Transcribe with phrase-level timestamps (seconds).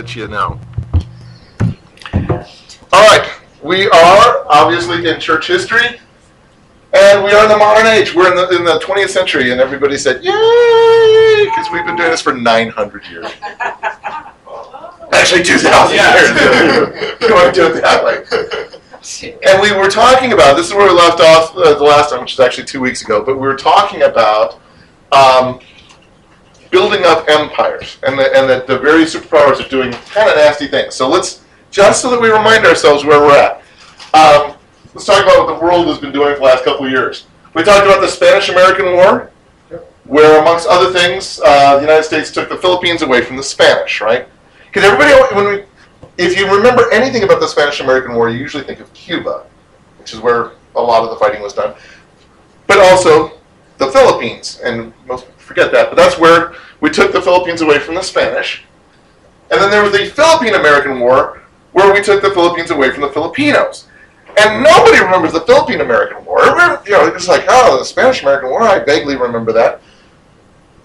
[0.00, 0.58] that you know.
[2.92, 3.30] All right,
[3.62, 6.00] we are obviously in church history,
[6.94, 8.14] and we are in the modern age.
[8.14, 12.10] We're in the in the 20th century, and everybody said yay because we've been doing
[12.10, 13.26] this for 900 years.
[15.12, 17.20] Actually, 2,000 years.
[17.20, 18.24] You want to do it that way.
[19.44, 22.20] And we were talking about this is where we left off uh, the last time,
[22.20, 23.22] which is actually two weeks ago.
[23.22, 24.60] But we were talking about
[25.12, 25.60] um,
[26.70, 30.68] building up empires, and the, and that the various superpowers are doing kind of nasty
[30.68, 30.94] things.
[30.94, 33.62] So let's just so that we remind ourselves where we're at.
[34.14, 34.56] Um,
[34.94, 37.26] let's talk about what the world has been doing for the last couple of years.
[37.54, 39.30] We talked about the Spanish-American War,
[40.04, 44.00] where amongst other things, uh, the United States took the Philippines away from the Spanish,
[44.00, 44.26] right?
[44.66, 45.64] Because everybody, when we,
[46.16, 49.46] if you remember anything about the Spanish-American War, you usually think of Cuba,
[49.98, 51.74] which is where a lot of the fighting was done,
[52.66, 53.39] but also
[53.80, 55.90] the Philippines, and most forget that.
[55.90, 58.62] But that's where we took the Philippines away from the Spanish,
[59.50, 63.08] and then there was the Philippine-American War, where we took the Philippines away from the
[63.08, 63.88] Filipinos.
[64.38, 66.38] And nobody remembers the Philippine-American War.
[66.86, 68.62] You know, it's like, oh, the Spanish-American War.
[68.62, 69.80] I vaguely remember that.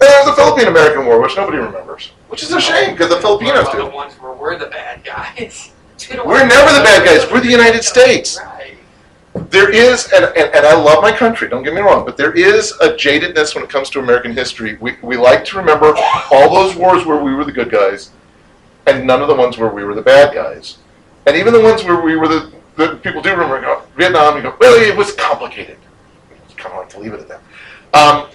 [0.00, 3.82] there's the Philippine-American War, which nobody remembers, which is a shame because the Filipinos We're
[3.82, 3.88] do.
[3.88, 5.70] the ones where we're the bad guys.
[6.10, 7.30] We're never the bad guys.
[7.30, 8.38] We're the United States.
[9.44, 12.32] There is, and, and, and I love my country, don't get me wrong, but there
[12.32, 14.76] is a jadedness when it comes to American history.
[14.80, 15.94] We, we like to remember
[16.30, 18.10] all those wars where we were the good guys,
[18.86, 20.78] and none of the ones where we were the bad guys.
[21.26, 24.56] And even the ones where we were the, the people do remember Vietnam, you go,
[24.60, 25.78] well, it was complicated.
[26.44, 27.40] It's kind of like to leave it at that.
[27.92, 28.28] Um,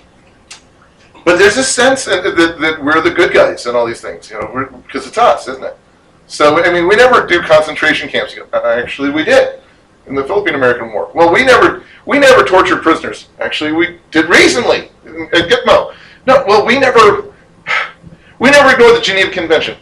[1.24, 4.30] but there's a sense that, that, that we're the good guys and all these things,
[4.30, 5.78] you know, because it's us, isn't it?
[6.28, 8.34] So, I mean, we never do concentration camps.
[8.34, 9.62] Go, "Uh, Actually, we did
[10.08, 11.12] in the Philippine American War.
[11.14, 13.28] Well, we never we never tortured prisoners.
[13.40, 15.94] Actually, we did recently at Gitmo.
[16.28, 17.32] No, well, we never
[18.40, 19.78] we never ignored the Geneva Convention.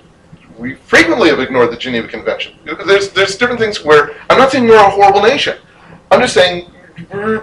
[0.58, 2.56] We frequently have ignored the Geneva Convention.
[2.86, 5.58] There's there's different things where I'm not saying you're a horrible nation.
[6.12, 6.72] I'm just saying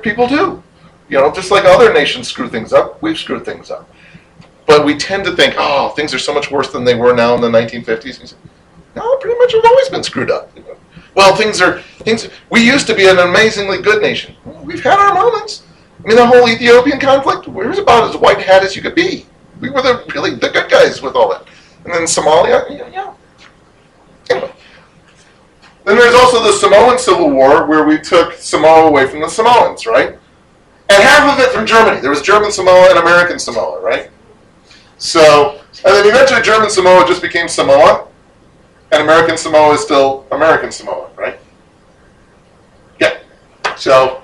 [0.03, 0.63] people do.
[1.09, 3.89] You know, just like other nations screw things up, we've screwed things up.
[4.67, 7.35] But we tend to think, oh, things are so much worse than they were now
[7.37, 7.87] in the 1950s.
[7.87, 8.37] And you say,
[8.97, 10.51] no, pretty much we've always been screwed up.
[11.17, 12.29] Well, things are things.
[12.51, 14.37] We used to be an amazingly good nation.
[14.63, 15.63] We've had our moments.
[16.05, 17.49] I mean, the whole Ethiopian conflict.
[17.49, 19.25] We was about as white hat as you could be.
[19.59, 21.49] We were the really the good guys with all that.
[21.85, 23.15] And then Somalia, yeah, yeah.
[24.29, 24.53] Anyway.
[25.87, 29.87] Then there's also the Samoan Civil War, where we took Samoa away from the Samoans,
[29.87, 30.19] right?
[30.91, 32.01] And half of it from Germany.
[32.01, 34.11] There was German Samoa and American Samoa, right?
[34.99, 38.07] So, and then eventually German Samoa just became Samoa,
[38.93, 41.39] and American Samoa is still American Samoa, right?
[43.01, 43.19] Yeah.
[43.77, 44.23] So,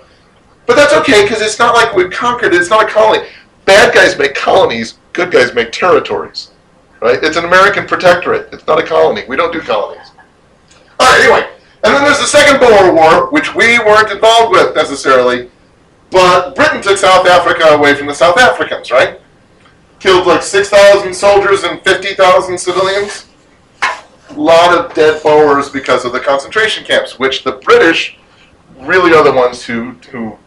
[0.67, 2.61] but that's okay because it's not like we've conquered it.
[2.61, 3.27] It's not a colony.
[3.65, 4.99] Bad guys make colonies.
[5.13, 6.53] Good guys make territories,
[7.01, 7.19] right?
[7.23, 8.53] It's an American protectorate.
[8.53, 9.25] It's not a colony.
[9.29, 10.11] We don't do colonies.
[10.99, 11.21] All right.
[11.21, 11.49] Anyway,
[11.85, 15.51] and then there's the Second Boer War, which we weren't involved with necessarily,
[16.11, 19.21] but Britain took South Africa away from the South Africans, right?
[19.99, 23.27] Killed like 6,000 soldiers and 50,000 civilians
[24.37, 28.17] lot of dead Boers because of the concentration camps, which the British
[28.81, 30.39] really are the ones who who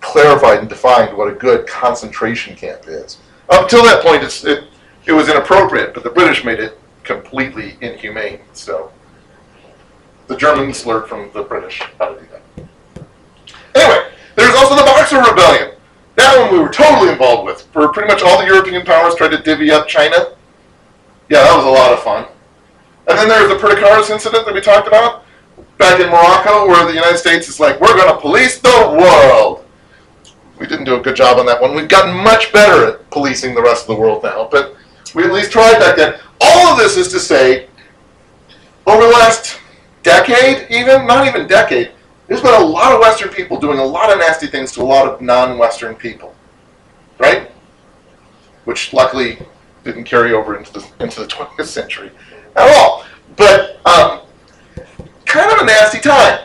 [0.00, 3.18] clarified and defined what a good concentration camp is.
[3.48, 4.64] Up till that point, it
[5.06, 8.40] it was inappropriate, but the British made it completely inhumane.
[8.52, 8.92] So
[10.26, 12.66] the Germans learned from the British how to do that.
[13.74, 15.72] Anyway, there's also the Boxer Rebellion.
[16.16, 17.62] That one we were totally involved with.
[17.72, 20.34] For pretty much all the European powers tried to divvy up China.
[21.28, 22.26] Yeah, that was a lot of fun.
[23.08, 25.24] And then there's the Perdicaris incident that we talked about
[25.78, 29.64] back in Morocco, where the United States is like, we're going to police the world.
[30.58, 31.74] We didn't do a good job on that one.
[31.74, 34.74] We've gotten much better at policing the rest of the world now, but
[35.14, 36.18] we at least tried back then.
[36.40, 37.68] All of this is to say,
[38.86, 39.60] over the last
[40.02, 41.92] decade, even, not even decade,
[42.26, 44.84] there's been a lot of Western people doing a lot of nasty things to a
[44.84, 46.34] lot of non Western people.
[47.18, 47.50] Right?
[48.64, 49.38] Which luckily
[49.84, 52.10] didn't carry over into the, into the 20th century
[52.56, 53.04] at all.
[53.36, 54.22] But um,
[55.24, 56.40] kind of a nasty time.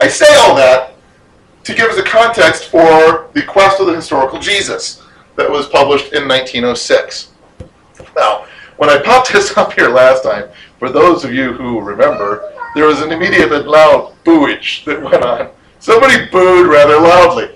[0.00, 0.94] I say all that
[1.64, 5.02] to give us a context for the Quest of the Historical Jesus
[5.36, 7.32] that was published in 1906.
[8.16, 8.46] Now,
[8.76, 12.86] when I popped this up here last time, for those of you who remember, there
[12.86, 15.50] was an immediate and loud booage that went on.
[15.80, 17.50] Somebody booed rather loudly.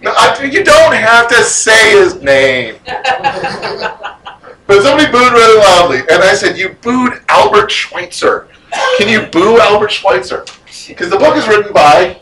[0.00, 2.76] Now, I, you don't have to say his name.
[4.66, 8.48] But somebody booed really loudly, and I said, "You booed Albert Schweitzer.
[8.98, 10.44] Can you boo Albert Schweitzer?"
[10.88, 12.20] Because the book is written by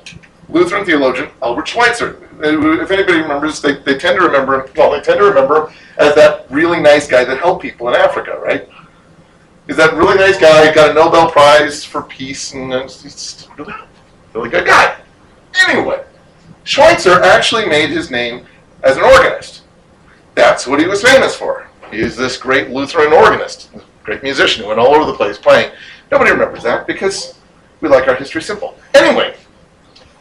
[0.49, 2.19] Lutheran theologian Albert Schweitzer.
[2.41, 4.71] If anybody remembers, they, they tend to remember him.
[4.77, 8.39] Well, they tend to remember as that really nice guy that helped people in Africa,
[8.43, 8.69] right?
[9.67, 10.75] He's that really nice guy.
[10.75, 13.73] Got a Nobel Prize for peace, and uh, he's really,
[14.35, 14.97] really good guy.
[15.69, 16.03] Anyway,
[16.65, 18.47] Schweitzer actually made his name
[18.83, 19.63] as an organist.
[20.35, 21.69] That's what he was famous for.
[21.93, 23.71] He is this great Lutheran organist,
[24.03, 25.71] great musician who went all over the place playing.
[26.11, 27.39] Nobody remembers that because
[27.83, 28.79] we like our history simple.
[28.95, 29.37] Anyway,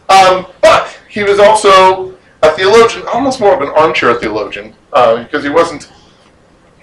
[0.10, 5.46] um, but he was also a theologian, almost more of an armchair theologian, uh, because
[5.46, 5.90] he wasn't.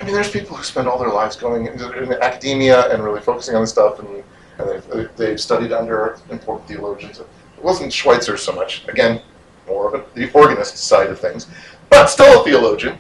[0.01, 3.21] I mean, there's people who spend all their lives going into in academia and really
[3.21, 4.25] focusing on this stuff, and,
[4.59, 7.21] and they've, they've studied under important theologians.
[7.21, 7.27] It
[7.63, 8.89] wasn't Schweitzer so much.
[8.89, 9.21] Again,
[9.67, 11.47] more of a, the organist side of things,
[11.91, 12.97] but still a theologian.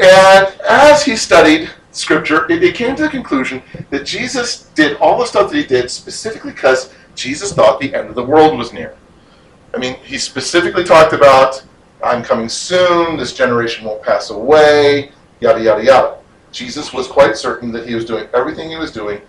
[0.00, 5.26] And as he studied Scripture, it, came to the conclusion that Jesus did all the
[5.26, 8.96] stuff that he did specifically because Jesus thought the end of the world was near.
[9.74, 11.62] I mean, he specifically talked about,
[12.02, 16.18] I'm coming soon, this generation won't pass away, yada, yada, yada.
[16.50, 19.20] Jesus was quite certain that he was doing everything he was doing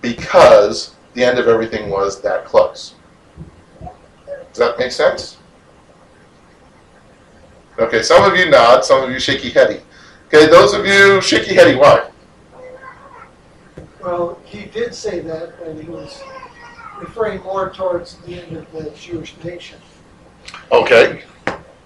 [0.00, 2.94] because the end of everything was that close.
[3.80, 5.36] Does that make sense?
[7.78, 9.80] Okay, some of you nod, some of you shaky heady.
[10.26, 12.10] Okay, those of you shaky heady, why?
[14.00, 16.20] Well, he did say that, but he was
[16.98, 19.78] referring more towards the end of the Jewish nation.
[20.72, 21.22] Okay.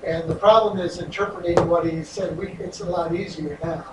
[0.04, 2.36] And the problem is interpreting what he said.
[2.38, 3.84] We, it's a lot easier now,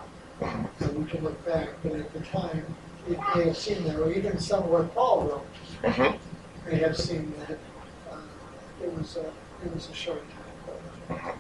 [0.79, 1.69] so we can look back.
[1.83, 2.63] But at the time,
[3.09, 5.23] it may have seemed that, or even some of what Paul
[5.83, 6.15] wrote hmm
[6.69, 7.57] may have seemed that
[8.11, 8.17] uh,
[8.83, 9.25] it was a
[9.65, 10.23] it was a short
[11.09, 11.33] time.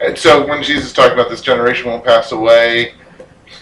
[0.00, 2.94] And so when Jesus talked about this generation won't pass away,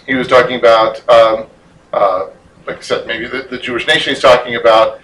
[0.05, 1.47] he was talking about, um,
[1.93, 2.27] uh,
[2.67, 4.99] like I said, maybe the, the Jewish nation he's talking about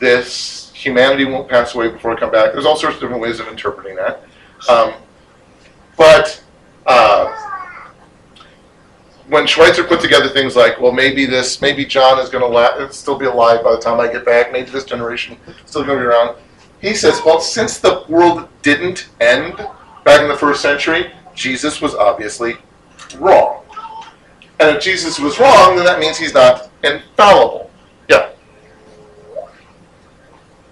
[0.00, 2.52] this humanity won't pass away before I come back.
[2.52, 4.24] There's all sorts of different ways of interpreting that.
[4.68, 4.94] Um,
[5.96, 6.42] but
[6.86, 7.32] uh,
[9.28, 12.88] when Schweitzer put together things like, well, maybe this, maybe John is going to la-
[12.88, 14.50] still be alive by the time I get back.
[14.50, 16.36] Maybe this generation is still going to be around.
[16.80, 19.64] He says, well, since the world didn't end
[20.04, 22.56] back in the first century, Jesus was obviously
[23.18, 23.64] wrong.
[24.60, 27.70] And if Jesus was wrong, then that means he's not infallible.
[28.08, 28.30] Yeah.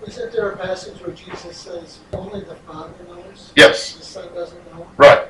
[0.06, 3.52] Isn't there a passage where Jesus says only the Father knows?
[3.56, 3.94] Yes.
[3.94, 4.86] The Son doesn't know.
[4.96, 5.26] Right.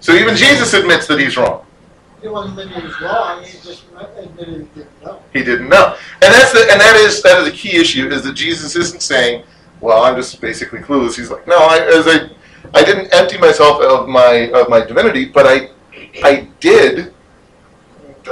[0.00, 1.64] So even Jesus admits that he's wrong.
[2.20, 3.42] He wasn't admitting he was wrong.
[3.42, 3.84] He just
[4.16, 5.22] admitted he didn't know.
[5.32, 5.96] He didn't know.
[6.22, 9.02] And that's the and that is that is a key issue is that Jesus isn't
[9.02, 9.44] saying,
[9.80, 11.16] Well, I'm just basically clueless.
[11.16, 12.30] He's like, No, I as I
[12.74, 15.70] I didn't empty myself of my of my divinity, but I
[16.22, 17.12] I did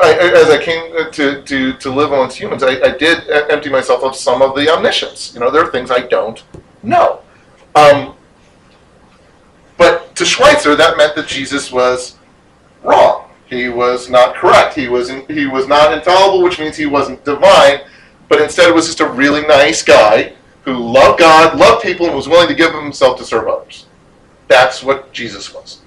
[0.03, 4.03] I, as I came to, to, to live amongst humans, I, I did empty myself
[4.05, 5.35] of some of the omniscience.
[5.35, 6.43] You know, there are things I don't
[6.83, 7.21] know.
[7.75, 8.15] Um,
[9.77, 12.17] but to Schweitzer, that meant that Jesus was
[12.85, 13.31] wrong.
[13.47, 14.75] He was not correct.
[14.75, 17.81] He was in, he was not infallible, which means he wasn't divine,
[18.29, 22.29] but instead was just a really nice guy who loved God, loved people, and was
[22.29, 23.87] willing to give himself to serve others.
[24.51, 25.81] That's what Jesus was.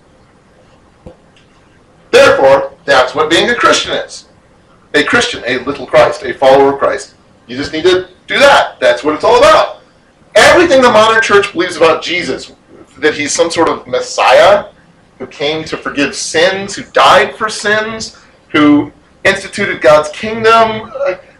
[2.11, 4.29] Therefore, that's what being a Christian is.
[4.93, 7.15] A Christian, a little Christ, a follower of Christ.
[7.45, 8.79] You just need to do that.
[8.79, 9.81] That's what it's all about.
[10.35, 12.53] Everything the modern church believes about Jesus,
[12.99, 14.69] that he's some sort of Messiah
[15.19, 18.17] who came to forgive sins, who died for sins,
[18.47, 18.93] who
[19.25, 20.89] instituted God's kingdom,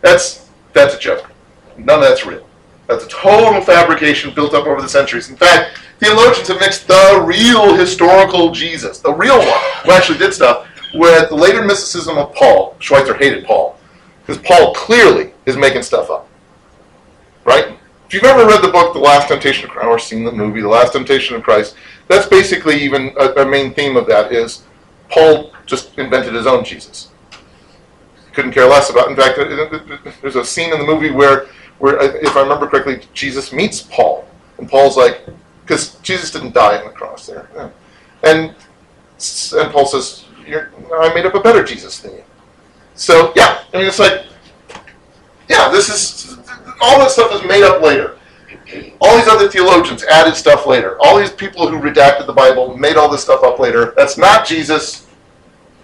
[0.02, 1.32] that's that's a joke.
[1.78, 2.46] None of that's real.
[2.88, 5.30] That's a total fabrication built up over the centuries.
[5.30, 10.34] In fact, theologians have mixed the real historical Jesus, the real one, who actually did
[10.34, 12.76] stuff, with the later mysticism of Paul.
[12.80, 13.80] Schweitzer hated Paul,
[14.26, 16.28] because Paul clearly is making stuff up.
[17.46, 17.78] Right?
[18.08, 20.62] If you've ever read the book The Last Temptation of Christ, or seen the movie
[20.62, 21.76] The Last Temptation of Christ,
[22.08, 24.64] that's basically even a, a main theme of that is
[25.10, 27.10] Paul just invented his own Jesus.
[28.34, 29.10] Couldn't care less about.
[29.10, 31.48] In fact, uh, uh, there's a scene in the movie where,
[31.80, 34.28] where if I remember correctly, Jesus meets Paul,
[34.58, 35.22] and Paul's like,
[35.66, 37.48] because Jesus didn't die on the cross there,
[38.24, 38.56] and
[39.56, 42.24] and Paul says, "I made up a better Jesus than you."
[42.96, 44.26] So yeah, I mean, it's like,
[45.50, 46.38] yeah, this is
[46.82, 48.18] all this stuff is made up later.
[49.02, 50.98] All these other theologians added stuff later.
[51.02, 53.94] All these people who redacted the Bible made all this stuff up later.
[53.96, 55.08] That's not Jesus.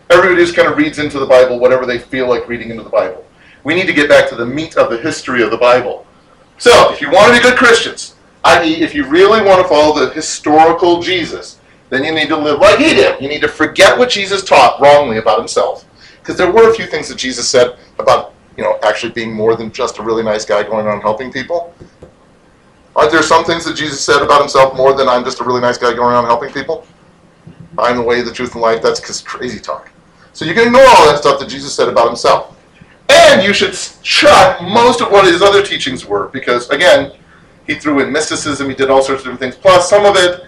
[0.10, 2.90] Everybody just kind of reads into the Bible whatever they feel like reading into the
[2.90, 3.24] Bible.
[3.70, 6.04] We need to get back to the meat of the history of the Bible.
[6.58, 10.04] So, if you want to be good Christians, i.e., if you really want to follow
[10.04, 11.60] the historical Jesus,
[11.92, 13.22] then you need to live like he did.
[13.22, 15.86] You need to forget what Jesus taught wrongly about himself.
[16.18, 19.56] Because there were a few things that Jesus said about, you know, actually being more
[19.56, 21.72] than just a really nice guy going around helping people.
[22.96, 25.62] Aren't there some things that Jesus said about himself more than I'm just a really
[25.62, 26.88] nice guy going around helping people?
[27.78, 28.82] I'm the way, the truth, and life.
[28.82, 29.92] That's crazy talk.
[30.34, 32.56] So you can ignore all that stuff that Jesus said about himself.
[33.30, 37.12] And you should chuck most of what his other teachings were, because again,
[37.68, 39.56] he threw in mysticism, he did all sorts of different things.
[39.56, 40.42] Plus, some of it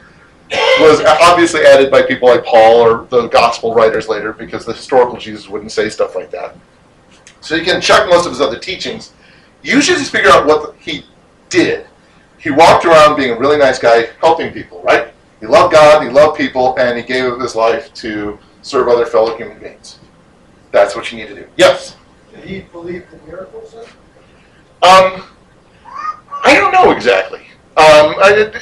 [0.80, 5.18] was obviously added by people like Paul or the gospel writers later, because the historical
[5.18, 6.56] Jesus wouldn't say stuff like that.
[7.40, 9.14] So you can chuck most of his other teachings.
[9.62, 11.06] You should just figure out what he
[11.50, 11.86] did.
[12.40, 15.14] He walked around being a really nice guy, helping people, right?
[15.40, 19.06] He loved God, he loved people, and he gave up his life to serve other
[19.06, 20.00] fellow human beings.
[20.72, 21.48] That's what you need to do.
[21.58, 21.96] Yes?
[22.34, 23.86] Did he believe in miracles then?
[24.84, 25.24] Um,
[26.44, 27.42] I don't know exactly.
[27.78, 28.16] Um,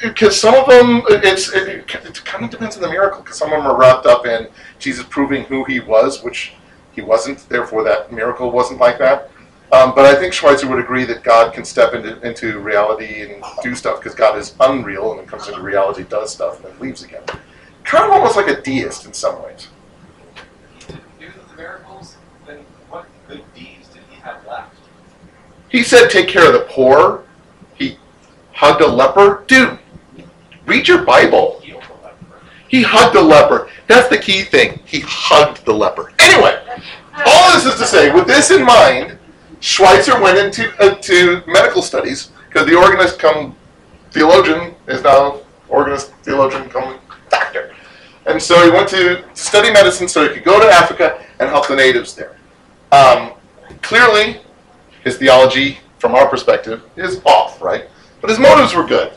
[0.03, 1.87] because some of them, it's it, it
[2.25, 3.21] kind of depends on the miracle.
[3.21, 4.47] Because some of them are wrapped up in
[4.79, 6.53] Jesus proving who he was, which
[6.91, 7.47] he wasn't.
[7.49, 9.31] Therefore, that miracle wasn't like that.
[9.71, 13.43] Um, but I think Schweitzer would agree that God can step into, into reality and
[13.61, 16.73] do stuff because God is unreal and when it comes into reality, does stuff and
[16.73, 17.21] then leaves again.
[17.83, 19.67] Kind of almost like a deist in some ways.
[21.19, 24.75] Due to the miracles, then what good deeds did he have left?
[25.69, 27.23] He said, "Take care of the poor."
[27.75, 27.97] He
[28.53, 29.43] hugged a leper.
[29.47, 29.77] Dude,
[30.65, 31.61] read your Bible.
[32.67, 33.69] He hugged the leper.
[33.87, 34.79] That's the key thing.
[34.85, 36.13] He hugged the leper.
[36.19, 36.61] Anyway,
[37.25, 39.17] all this is to say, with this in mind,
[39.59, 43.55] Schweitzer went into uh, to medical studies because the organist come
[44.11, 46.99] theologian is now organist theologian come
[47.29, 47.75] doctor,
[48.25, 51.67] and so he went to study medicine so he could go to Africa and help
[51.67, 52.37] the natives there.
[52.91, 53.33] Um,
[53.81, 54.41] clearly,
[55.03, 57.85] his theology, from our perspective, is off, right?
[58.21, 59.13] But his motives were good.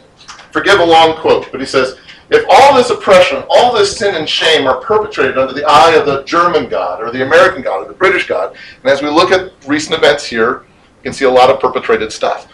[0.50, 1.98] Forgive a long quote, but he says,
[2.30, 6.06] if all this oppression, all this sin and shame are perpetrated under the eye of
[6.06, 9.30] the German God or the American God or the British God, and as we look
[9.30, 10.64] at recent events here,
[10.96, 12.50] you can see a lot of perpetrated stuff.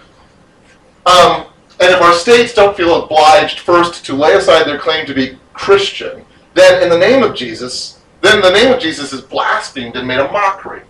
[1.06, 1.47] Um,
[1.80, 5.38] and if our states don't feel obliged first to lay aside their claim to be
[5.52, 10.08] Christian, then in the name of Jesus, then the name of Jesus is blasphemed and
[10.08, 10.82] made a mockery.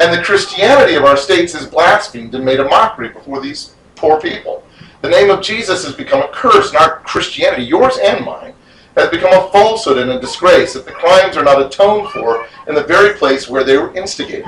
[0.00, 4.20] And the Christianity of our states is blasphemed and made a mockery before these poor
[4.20, 4.62] people.
[5.02, 8.54] The name of Jesus has become a curse, and our Christianity, yours and mine,
[8.96, 12.74] has become a falsehood and a disgrace that the crimes are not atoned for in
[12.74, 14.46] the very place where they were instigated.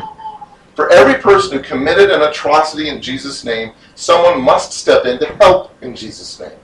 [0.75, 5.26] For every person who committed an atrocity in Jesus' name, someone must step in to
[5.37, 6.59] help in Jesus' name.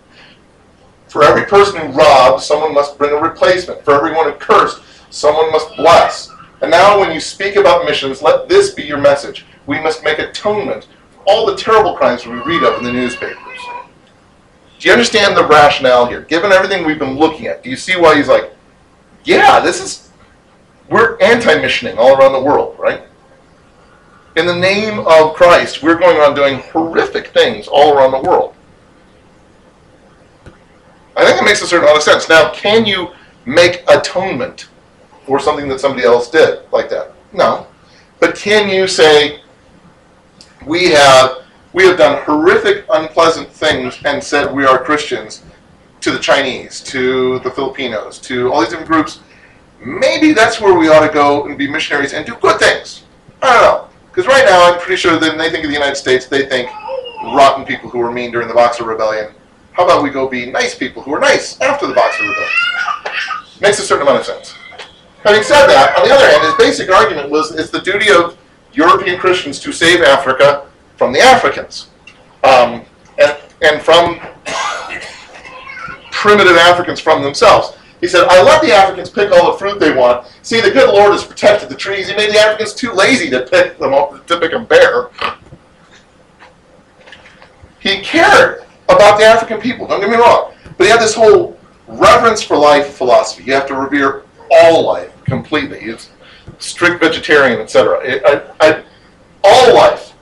[1.09, 3.85] For every person who robbed, someone must bring a replacement.
[3.85, 6.31] For everyone who cursed, someone must bless.
[6.61, 9.45] And now, when you speak about missions, let this be your message.
[9.67, 13.59] We must make atonement for all the terrible crimes we read of in the newspapers.
[14.79, 16.23] Do you understand the rationale here?
[16.23, 18.55] Given everything we've been looking at, do you see why he's like,
[19.25, 20.11] yeah, this is,
[20.89, 23.03] we're anti missioning all around the world, right?
[24.37, 28.55] In the name of Christ, we're going on doing horrific things all around the world.
[31.17, 32.29] I think it makes a certain amount of sense.
[32.29, 33.13] Now, can you
[33.47, 34.69] make atonement
[35.27, 37.13] for something that somebody else did like that?
[37.33, 37.67] No.
[38.21, 39.41] But can you say,
[40.67, 45.43] we have we have done horrific, unpleasant things and said we are Christians
[46.01, 49.21] to the Chinese, to the Filipinos, to all these different groups.
[49.85, 53.03] Maybe that's where we ought to go and be missionaries and do good things.
[53.43, 53.89] I don't know.
[54.07, 56.47] Because right now, I'm pretty sure that when they think of the United States, they
[56.47, 56.71] think
[57.25, 59.35] rotten people who were mean during the Boxer Rebellion.
[59.73, 62.51] How about we go be nice people who are nice after the Boxer Rebellion?
[63.61, 64.55] Makes a certain amount of sense.
[65.25, 68.37] Having said that, on the other hand, his basic argument was it's the duty of
[68.75, 70.67] European Christians to save Africa
[70.97, 71.89] from the Africans
[72.45, 72.85] um,
[73.19, 74.21] and, and from
[76.11, 77.75] primitive Africans from themselves.
[78.03, 80.27] He said, I let the Africans pick all the fruit they want.
[80.43, 82.07] See, the good Lord has protected the trees.
[82.07, 85.09] He made the Africans too lazy to pick them up, to pick them bare.
[87.81, 90.53] He cared about the African people, don't get me wrong.
[90.77, 93.45] But he had this whole reverence for life philosophy.
[93.45, 95.81] You have to revere all life completely.
[95.81, 96.11] It's
[96.59, 98.83] strict vegetarian, etc.
[99.43, 100.15] All life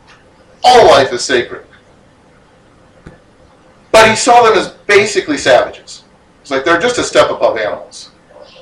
[0.64, 1.64] all life is sacred.
[3.90, 6.04] But he saw them as basically savages.
[6.40, 8.10] It's like they're just a step above animals.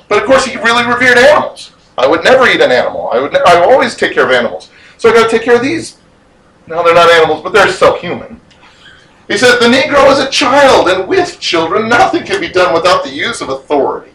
[0.07, 1.71] But of course, he really revered animals.
[1.97, 3.09] I would never eat an animal.
[3.11, 3.31] I would.
[3.31, 4.69] Ne- I would always take care of animals.
[4.97, 5.97] So I got to take care of these.
[6.67, 8.39] Now they're not animals, but they're still human.
[9.27, 13.03] He said the Negro is a child, and with children, nothing can be done without
[13.03, 14.11] the use of authority.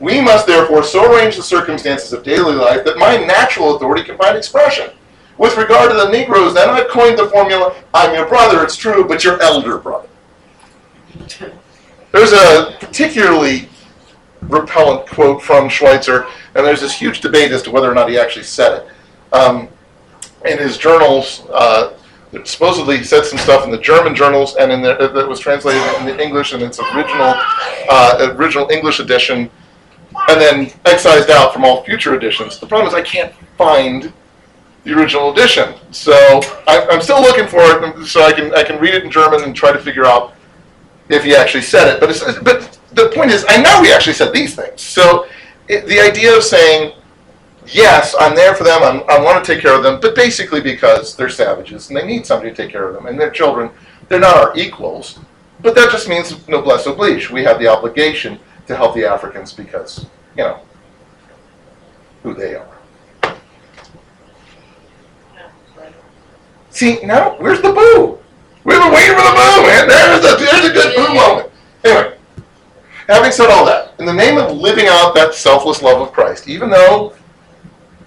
[0.00, 4.18] We must therefore so arrange the circumstances of daily life that my natural authority can
[4.18, 4.90] find expression.
[5.38, 9.06] With regard to the Negroes, then I've coined the formula I'm your brother, it's true,
[9.06, 10.08] but your elder brother.
[12.12, 13.68] There's a particularly
[14.42, 18.18] repellent quote from Schweitzer, and there's this huge debate as to whether or not he
[18.18, 19.34] actually said it.
[19.34, 19.68] Um,
[20.46, 21.94] in his journals, uh,
[22.44, 25.82] supposedly he said some stuff in the German journals and in the, that was translated
[25.98, 27.34] in the English in its original
[27.88, 29.50] uh, original English edition,
[30.28, 32.58] and then excised out from all future editions.
[32.58, 34.12] The problem is I can't find
[34.84, 35.74] the original edition.
[35.90, 36.12] So
[36.66, 39.42] I, I'm still looking for it, so I can I can read it in German
[39.42, 40.34] and try to figure out
[41.08, 42.00] if he actually said it.
[42.00, 44.80] But it's, but the point is, I know he actually said these things.
[44.80, 45.26] So
[45.68, 46.94] it, the idea of saying,
[47.66, 50.60] yes, I'm there for them, I'm, I want to take care of them, but basically
[50.60, 53.70] because they're savages and they need somebody to take care of them, and they're children,
[54.08, 55.18] they're not our equals.
[55.60, 57.30] But that just means noblesse oblige.
[57.30, 60.06] We have the obligation to help the Africans because,
[60.36, 60.60] you know,
[62.22, 62.76] who they are.
[66.70, 68.18] See, now, where's the boo?
[68.64, 69.88] We've been waiting for the boo, man.
[69.88, 71.50] There's a, there's a good boo moment.
[71.84, 72.18] Anyway,
[73.06, 76.48] having said all that, in the name of living out that selfless love of Christ,
[76.48, 77.14] even though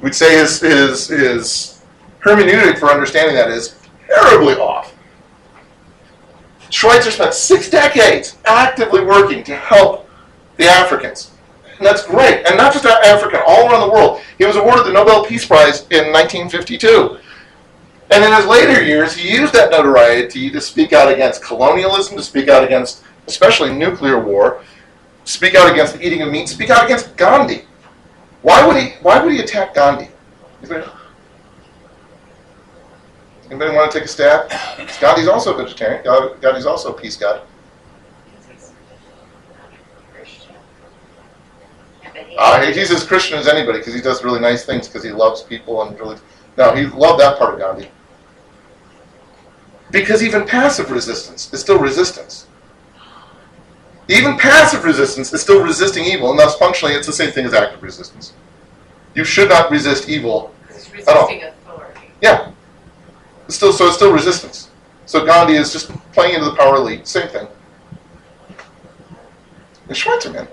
[0.01, 1.81] we'd say his, his, his
[2.19, 4.93] hermeneutic for understanding that is terribly off,
[6.69, 10.08] Schweitzer spent six decades actively working to help
[10.59, 11.31] the Africans.
[11.77, 12.45] And that's great.
[12.45, 14.21] And not just African, all around the world.
[14.37, 17.17] He was awarded the Nobel Peace Prize in 1952.
[18.11, 22.23] And in his later years, he used that notoriety to speak out against colonialism, to
[22.23, 24.61] speak out against especially nuclear war,
[25.23, 27.63] speak out against the eating of meat, speak out against Gandhi.
[28.41, 30.09] Why would he why would he attack Gandhi?
[33.49, 34.49] Anybody, want to take a stab?
[34.99, 36.03] Gandhi's also a vegetarian.
[36.41, 37.39] Gandhi's also a peace guy.
[42.37, 45.41] Uh, he's as Christian as anybody because he does really nice things because he loves
[45.41, 46.17] people and really.
[46.57, 47.89] No, he loved that part of Gandhi.
[49.91, 52.47] Because even passive resistance is still resistance.
[54.07, 57.53] Even passive resistance is still resisting evil, and thus functionally it's the same thing as
[57.53, 58.33] active resistance.
[59.15, 60.53] You should not resist evil.
[60.69, 62.01] It's resisting authority.
[62.21, 62.51] Yeah.
[63.45, 64.69] It's still so it's still resistance.
[65.05, 67.07] So Gandhi is just playing into the power elite.
[67.07, 67.47] Same thing.
[69.87, 70.47] And Schweitzer, man.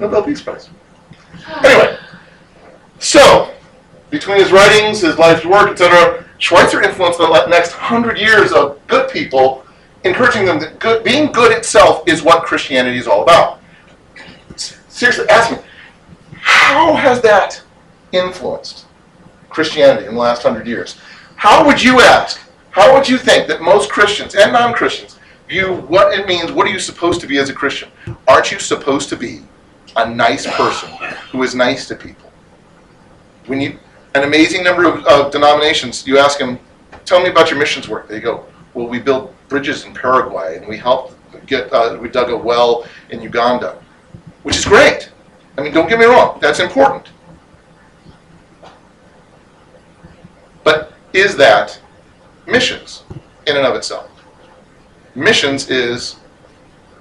[0.00, 0.68] Nobel Peace Prize.
[1.64, 1.96] Anyway,
[2.98, 3.54] so
[4.10, 9.10] between his writings, his life's work, etc., Schweitzer influenced the next hundred years of good
[9.10, 9.64] people,
[10.04, 13.60] encouraging them that good, being good itself is what Christianity is all about.
[14.56, 15.58] Seriously, ask me,
[16.32, 17.62] how has that
[18.12, 18.86] influenced
[19.50, 20.98] Christianity in the last hundred years?
[21.36, 22.40] How would you ask?
[22.70, 26.52] How would you think that most Christians and non-Christians view what it means?
[26.52, 27.90] What are you supposed to be as a Christian?
[28.26, 29.40] Aren't you supposed to be
[29.96, 30.90] a nice person
[31.30, 32.30] who is nice to people?
[33.46, 33.78] When you
[34.14, 36.58] an amazing number of, of denominations, you ask them,
[37.04, 38.08] tell me about your missions work.
[38.08, 41.14] They go, well, we built bridges in Paraguay and we helped
[41.46, 43.80] get, uh, we dug a well in Uganda,
[44.42, 45.10] which is great.
[45.56, 47.08] I mean, don't get me wrong, that's important.
[50.64, 51.80] But is that
[52.46, 53.04] missions
[53.46, 54.10] in and of itself?
[55.14, 56.16] Missions is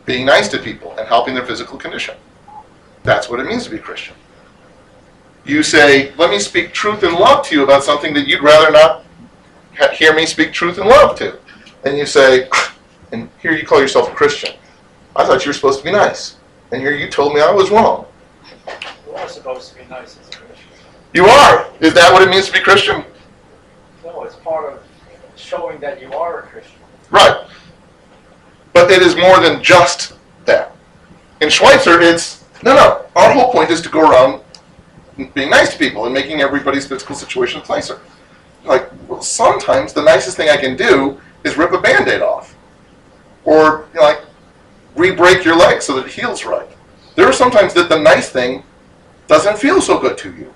[0.06, 2.16] being nice to people and helping their physical condition.
[3.10, 4.16] That's what it means to be a Christian
[5.50, 8.72] you say, let me speak truth and love to you about something that you'd rather
[8.72, 9.04] not
[9.94, 11.40] hear me speak truth and love to.
[11.86, 12.50] And you say,
[13.12, 14.56] and here you call yourself a Christian.
[15.16, 16.38] I thought you were supposed to be nice.
[16.72, 18.06] And here you told me I was wrong.
[19.08, 20.68] You are supposed to be nice as a Christian.
[21.14, 21.68] You are.
[21.80, 23.04] Is that what it means to be Christian?
[24.04, 24.84] No, it's part of
[25.36, 26.80] showing that you are a Christian.
[27.10, 27.48] Right.
[28.74, 30.14] But it is more than just
[30.46, 30.76] that.
[31.42, 33.06] In Schweitzer, it's no, no.
[33.16, 34.42] Our whole point is to go around
[35.34, 38.00] being nice to people and making everybody's physical situation nicer.
[38.66, 42.56] Like, well, sometimes the nicest thing I can do is rip a band-aid off.
[43.46, 44.22] Or, you know, like,
[44.96, 46.68] re-break your leg so that it heals right.
[47.16, 48.64] There are sometimes that the nice thing
[49.28, 50.54] doesn't feel so good to you.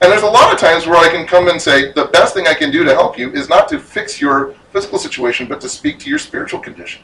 [0.00, 2.46] And there's a lot of times where I can come and say, the best thing
[2.46, 5.68] I can do to help you is not to fix your physical situation, but to
[5.68, 7.02] speak to your spiritual condition.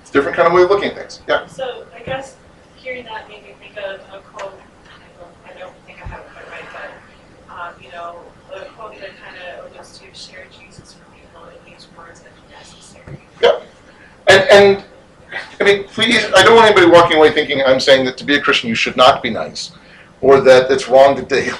[0.00, 1.20] It's a different kind of way of looking at things.
[1.28, 1.46] Yeah.
[1.46, 2.36] So I guess
[2.86, 4.52] hearing that made me think of a quote
[7.50, 8.20] um, you know,
[8.54, 12.30] a quote that kind of alludes to share Jesus for people and use words that
[12.30, 13.18] are necessary.
[13.42, 13.60] Yeah.
[14.28, 14.84] And, and
[15.58, 18.36] I mean, please, I don't want anybody walking away thinking I'm saying that to be
[18.36, 19.72] a Christian you should not be nice,
[20.20, 21.50] or that it's wrong to dig,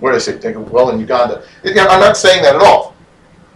[0.00, 1.44] what did I say, well in Uganda.
[1.62, 2.93] You know, I'm not saying that at all.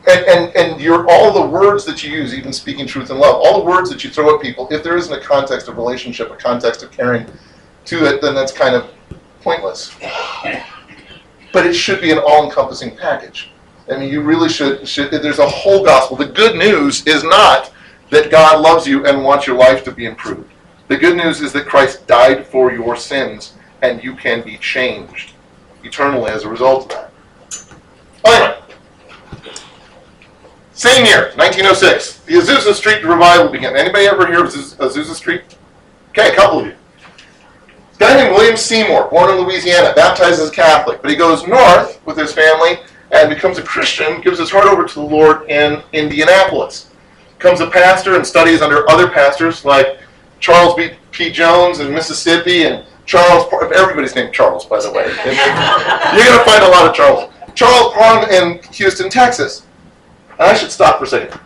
[0.09, 3.61] And, and, and all the words that you use, even speaking truth and love, all
[3.61, 6.37] the words that you throw at people, if there isn't a context of relationship, a
[6.37, 7.27] context of caring
[7.85, 8.91] to it, then that's kind of
[9.43, 9.95] pointless
[11.53, 13.51] but it should be an all-encompassing package.
[13.91, 15.11] I mean, you really should, should.
[15.11, 16.17] There's a whole gospel.
[16.17, 17.73] The good news is not
[18.11, 20.51] that God loves you and wants your life to be improved.
[20.89, 25.33] The good news is that Christ died for your sins, and you can be changed
[25.85, 27.13] eternally as a result of that.
[28.25, 28.59] Anyway,
[30.79, 33.77] same year, 1906, the Azusa Street revival began.
[33.77, 35.43] Anybody ever hear of Azusa Street?
[36.11, 36.73] Okay, a couple of you.
[37.95, 41.45] A guy named William Seymour, born in Louisiana, baptized as a Catholic, but he goes
[41.49, 42.79] north with his family
[43.11, 46.93] and becomes a Christian, gives his heart over to the Lord in Indianapolis.
[47.39, 49.99] Becomes a pastor and studies under other pastors like
[50.39, 50.91] Charles B.
[51.11, 51.33] P.
[51.33, 55.07] Jones in Mississippi and Charles, everybody's named Charles, by the way.
[55.25, 57.33] You're going to find a lot of Charles.
[57.57, 59.65] Charles Parham in Houston, Texas.
[60.39, 61.41] And I should stop for a second.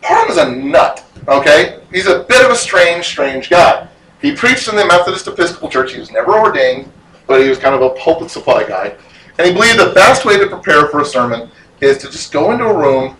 [0.00, 1.80] Parham is a nut, okay?
[1.92, 3.86] He's a bit of a strange, strange guy.
[4.20, 5.92] He preached in the Methodist Episcopal Church.
[5.92, 6.90] He was never ordained,
[7.26, 8.96] but he was kind of a pulpit supply guy.
[9.38, 11.50] And he believed the best way to prepare for a sermon
[11.80, 13.16] is to just go into a room,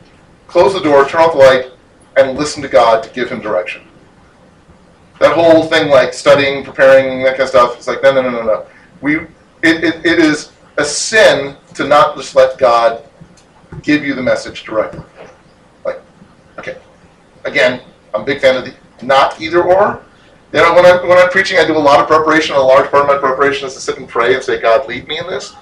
[0.47, 1.73] close the door, turn off the light,
[2.17, 3.83] and listen to God to give him direction.
[5.21, 8.31] That whole thing, like studying, preparing, that kind of stuff, it's like, no, no, no,
[8.31, 8.67] no, no.
[9.01, 9.17] We,
[9.63, 13.05] it, it, it is a sin to not just let God
[13.83, 15.05] give you the message directly.
[16.59, 16.77] Okay.
[17.45, 17.81] Again,
[18.15, 20.05] I'm a big fan of the not either or.
[20.53, 22.55] You know, when I'm, when I'm preaching, I do a lot of preparation.
[22.55, 25.09] A large part of my preparation is to sit and pray and say, God, lead
[25.09, 25.55] me in this.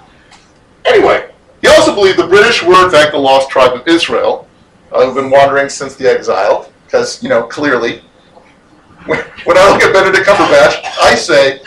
[0.85, 4.47] Anyway, he also believed the British were, in fact, the lost tribe of Israel,
[4.91, 8.01] uh, who've been wandering since the exile, because, you know, clearly,
[9.05, 11.59] when, when I look at Benedict Cumberbatch, I say,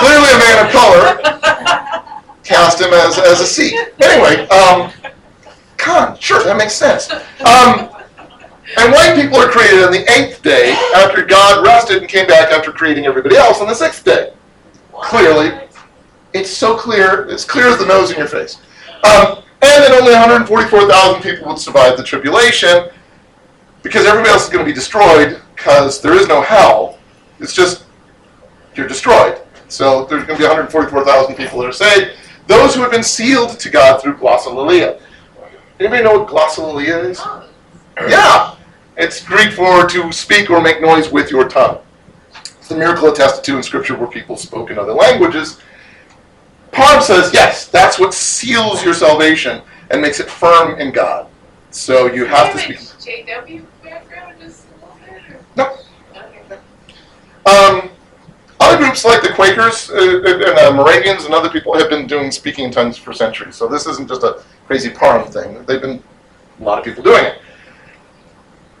[0.00, 1.04] clearly a man of color,
[2.42, 3.74] cast him as, as a seat.
[4.00, 4.90] Anyway, um,
[5.84, 7.10] con, sure, that makes sense.
[7.10, 7.90] Um,
[8.78, 12.50] and white people are created on the eighth day after God rested and came back
[12.50, 14.32] after creating everybody else on the sixth day.
[14.92, 15.68] Clearly,
[16.32, 18.58] it's so clear, it's clear as the nose in your face.
[19.04, 22.88] Um, and then only 144,000 people would survive the tribulation
[23.82, 26.98] because everybody else is going to be destroyed because there is no hell.
[27.38, 27.84] It's just
[28.74, 29.40] you're destroyed.
[29.68, 32.16] So there's going to be 144,000 people that are saved.
[32.46, 35.00] Those who have been sealed to God through glossolalia.
[35.80, 37.20] Anybody know what glossolalia is?
[38.08, 38.56] Yeah,
[38.96, 41.78] it's Greek for to speak or make noise with your tongue.
[42.58, 45.60] It's the miracle attested to in Scripture where people spoke in other languages.
[46.70, 51.28] Parham says, yes, that's what seals your salvation and makes it firm in God.
[51.70, 52.78] So you have to speak.
[52.78, 55.40] JW background just a little bit?
[55.56, 55.76] No.
[56.16, 56.58] Okay.
[57.46, 57.90] Um,
[58.60, 62.30] other groups like the Quakers uh, and uh, Moravians and other people have been doing
[62.30, 63.56] speaking in tongues for centuries.
[63.56, 65.64] So this isn't just a crazy Parham thing.
[65.64, 66.02] They've been
[66.60, 67.40] a lot of people doing it.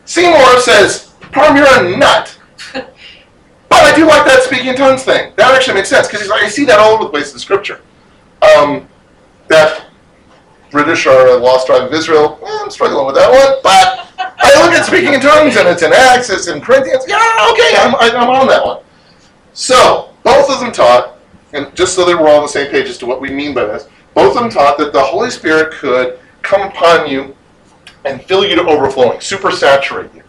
[0.04, 2.38] Seymour says, Parham, you're a nut.
[2.72, 2.86] but
[3.70, 5.32] I do like that speaking in tongues thing.
[5.36, 7.38] That actually makes sense because he's like, I see that all over the place in
[7.38, 7.80] Scripture.
[8.42, 8.88] Um,
[9.48, 9.86] that
[10.70, 12.38] British are a lost tribe of Israel.
[12.42, 15.82] Eh, I'm struggling with that one, but I look at speaking in tongues and it's
[15.82, 17.04] in Acts, it's in Corinthians.
[17.06, 18.82] Yeah, okay, I'm, I'm on that one.
[19.52, 21.16] So, both of them taught,
[21.52, 23.54] and just so that we're all on the same page as to what we mean
[23.54, 27.36] by this, both of them taught that the Holy Spirit could come upon you
[28.04, 30.22] and fill you to overflowing, supersaturate you.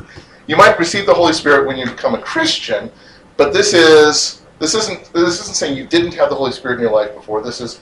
[0.48, 2.91] You might receive the Holy Spirit when you become a Christian,
[3.38, 6.82] but this is this isn't this isn't saying you didn't have the Holy Spirit in
[6.82, 7.41] your life before.
[7.41, 7.82] This is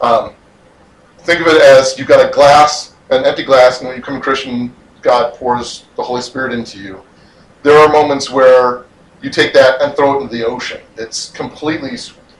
[0.00, 0.34] um,
[1.18, 4.16] think of it as you've got a glass, an empty glass, and when you become
[4.16, 7.02] a Christian, God pours the Holy Spirit into you.
[7.62, 8.84] There are moments where
[9.22, 10.80] you take that and throw it into the ocean.
[10.96, 11.96] It's completely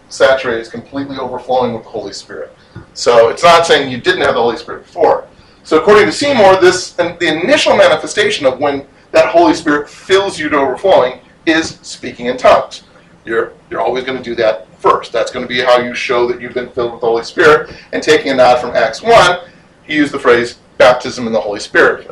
[0.09, 2.55] saturated, it's completely overflowing with the Holy Spirit.
[2.95, 5.27] So it's not saying you didn't have the Holy Spirit before.
[5.63, 10.39] So according to Seymour, this and the initial manifestation of when that Holy Spirit fills
[10.39, 12.83] you to overflowing is speaking in tongues.
[13.25, 15.13] You're you're always going to do that first.
[15.13, 17.75] That's going to be how you show that you've been filled with the Holy Spirit.
[17.93, 19.41] And taking a nod from Acts one,
[19.85, 22.11] he used the phrase baptism in the Holy Spirit.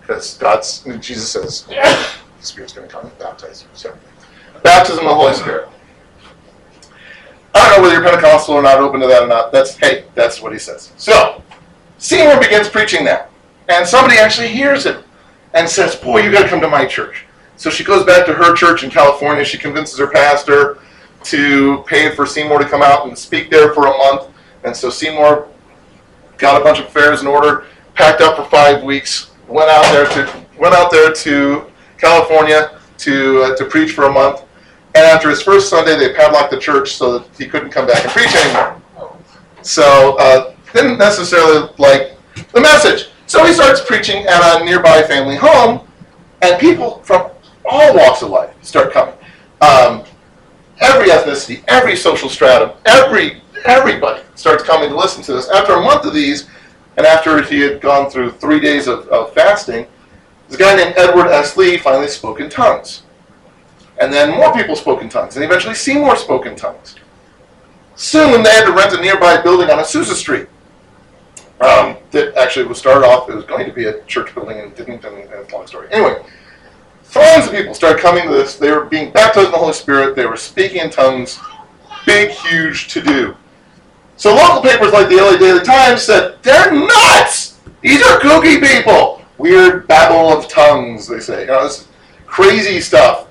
[0.00, 2.06] Because God's Jesus says the
[2.40, 3.68] Spirit's going to come and baptize you.
[3.74, 3.96] So
[4.62, 5.68] baptism in the Holy Spirit.
[7.54, 9.52] I don't know whether you're Pentecostal or not open to that or not.
[9.52, 10.92] That's hey, that's what he says.
[10.96, 11.42] So
[11.98, 13.30] Seymour begins preaching that,
[13.68, 15.04] and somebody actually hears it
[15.54, 18.32] and says, "Boy, you got to come to my church." So she goes back to
[18.32, 19.44] her church in California.
[19.44, 20.78] She convinces her pastor
[21.24, 24.28] to pay for Seymour to come out and speak there for a month.
[24.64, 25.48] And so Seymour
[26.38, 30.06] got a bunch of affairs in order, packed up for five weeks, went out there
[30.06, 34.42] to went out there to California to uh, to preach for a month.
[34.94, 38.04] And after his first Sunday, they padlocked the church so that he couldn't come back
[38.04, 38.80] and preach anymore.
[39.62, 42.18] So uh, didn't necessarily like
[42.52, 43.08] the message.
[43.26, 45.88] So he starts preaching at a nearby family home,
[46.42, 47.30] and people from
[47.64, 49.14] all walks of life start coming.
[49.60, 50.04] Um,
[50.80, 55.48] every ethnicity, every social stratum, every everybody starts coming to listen to this.
[55.48, 56.48] After a month of these,
[56.96, 59.86] and after he had gone through three days of, of fasting,
[60.48, 61.56] this guy named Edward S.
[61.56, 63.02] Lee finally spoke in tongues.
[64.02, 66.96] And then more people spoke in tongues, and eventually Seymour spoke in tongues.
[67.94, 70.48] Soon they had to rent a nearby building on Azusa Street.
[71.60, 74.74] Um, that actually was started off, it was going to be a church building and
[74.74, 75.86] didn't, and, and it's a long story.
[75.92, 76.20] Anyway,
[77.12, 78.56] Throngs of people started coming to this.
[78.56, 80.16] They were being baptized in the Holy Spirit.
[80.16, 81.38] They were speaking in tongues.
[82.06, 83.36] Big, huge to do.
[84.16, 87.60] So local papers like the LA Daily Times said, they're nuts!
[87.82, 89.22] These are kooky people!
[89.36, 91.42] Weird babble of tongues, they say.
[91.42, 91.86] You know, this
[92.26, 93.28] crazy stuff.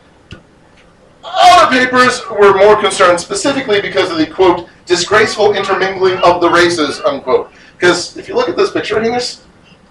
[1.24, 7.00] Other papers were more concerned specifically because of the, quote, disgraceful intermingling of the races,
[7.02, 7.52] unquote.
[7.74, 9.44] Because if you look at this picture, I mean, there's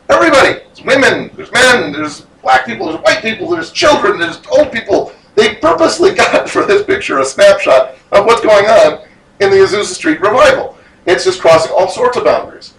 [0.08, 0.60] everybody.
[0.66, 5.12] There's women, there's men, there's black people, there's white people, there's children, there's old people.
[5.34, 9.06] They purposely got for this picture a snapshot of what's going on
[9.40, 10.76] in the Azusa Street revival.
[11.06, 12.74] It's just crossing all sorts of boundaries.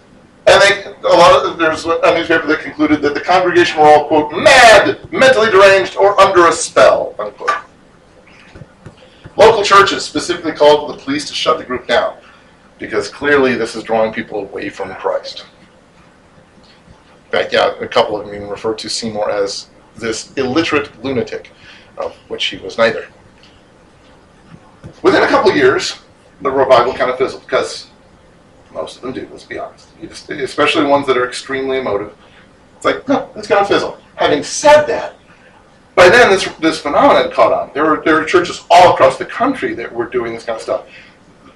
[0.46, 4.08] And they, a lot of, there's a newspaper that concluded that the congregation were all,
[4.08, 7.52] quote, mad, mentally deranged, or under a spell, unquote.
[9.36, 12.16] Local churches specifically called the police to shut the group down
[12.78, 15.46] because clearly this is drawing people away from Christ.
[17.24, 21.50] In fact, yeah, a couple of them even referred to Seymour as this illiterate lunatic,
[21.96, 23.06] of which he was neither.
[25.02, 25.98] Within a couple of years,
[26.42, 27.86] the revival kind of fizzled because
[28.72, 29.88] most of them do, let's be honest.
[30.28, 32.14] Especially ones that are extremely emotive.
[32.76, 33.98] It's like, no, it's going to fizzle.
[34.16, 35.14] Having said that,
[35.94, 37.70] by then this, this phenomenon caught on.
[37.74, 40.62] There were, there were churches all across the country that were doing this kind of
[40.62, 40.86] stuff.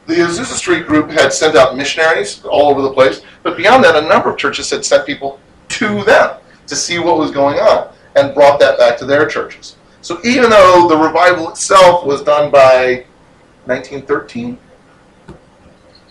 [0.07, 3.97] The Azusa Street group had sent out missionaries all over the place, but beyond that,
[3.97, 7.93] a number of churches had sent people to them to see what was going on
[8.15, 9.77] and brought that back to their churches.
[10.01, 13.05] So even though the revival itself was done by
[13.65, 14.59] 1913,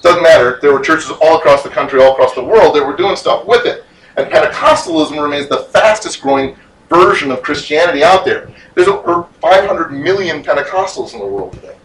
[0.06, 0.60] doesn't matter.
[0.62, 3.46] There were churches all across the country, all across the world that were doing stuff
[3.48, 3.86] with it.
[4.18, 6.56] And Pentecostalism remains the fastest growing
[6.90, 8.50] version of Christianity out there.
[8.74, 11.76] There's over 500 million Pentecostals in the world today.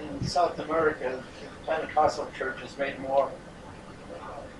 [0.00, 3.30] In South America, the Pentecostal church has made more,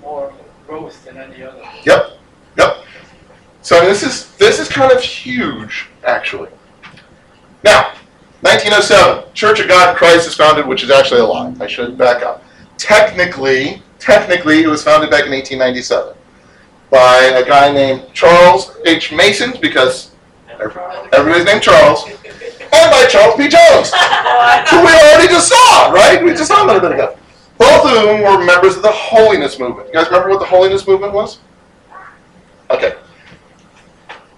[0.00, 0.32] more
[0.66, 1.62] growth than any other.
[1.84, 2.18] Yep,
[2.58, 2.76] yep.
[3.62, 6.50] So this is this is kind of huge, actually.
[7.64, 7.94] Now,
[8.42, 11.52] 1907, Church of God in Christ is founded, which is actually a lie.
[11.60, 12.44] I should back up.
[12.78, 16.16] Technically, technically, it was founded back in 1897
[16.90, 19.12] by a guy named Charles H.
[19.12, 20.12] Mason, because
[21.12, 23.48] everybody's named Charles, and by Charles P.
[23.48, 23.92] Jones,
[24.70, 26.22] who we already just saw, right?
[26.22, 27.16] We just saw him a minute ago.
[27.58, 29.88] Both of them were members of the Holiness Movement.
[29.88, 31.38] You guys remember what the Holiness Movement was?
[32.70, 32.96] Okay.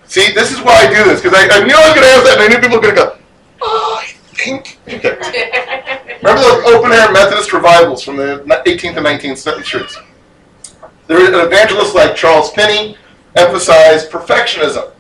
[0.06, 2.14] See, this is why I do this, because I, I knew I was going to
[2.14, 3.18] ask that, and I knew people were going to go,
[3.62, 4.78] oh, I think.
[4.88, 5.18] Okay.
[6.22, 9.96] Remember those open air Methodist revivals from the 18th and 19th centuries?
[11.08, 12.96] There an evangelist like Charles Finney
[13.34, 14.92] emphasized perfectionism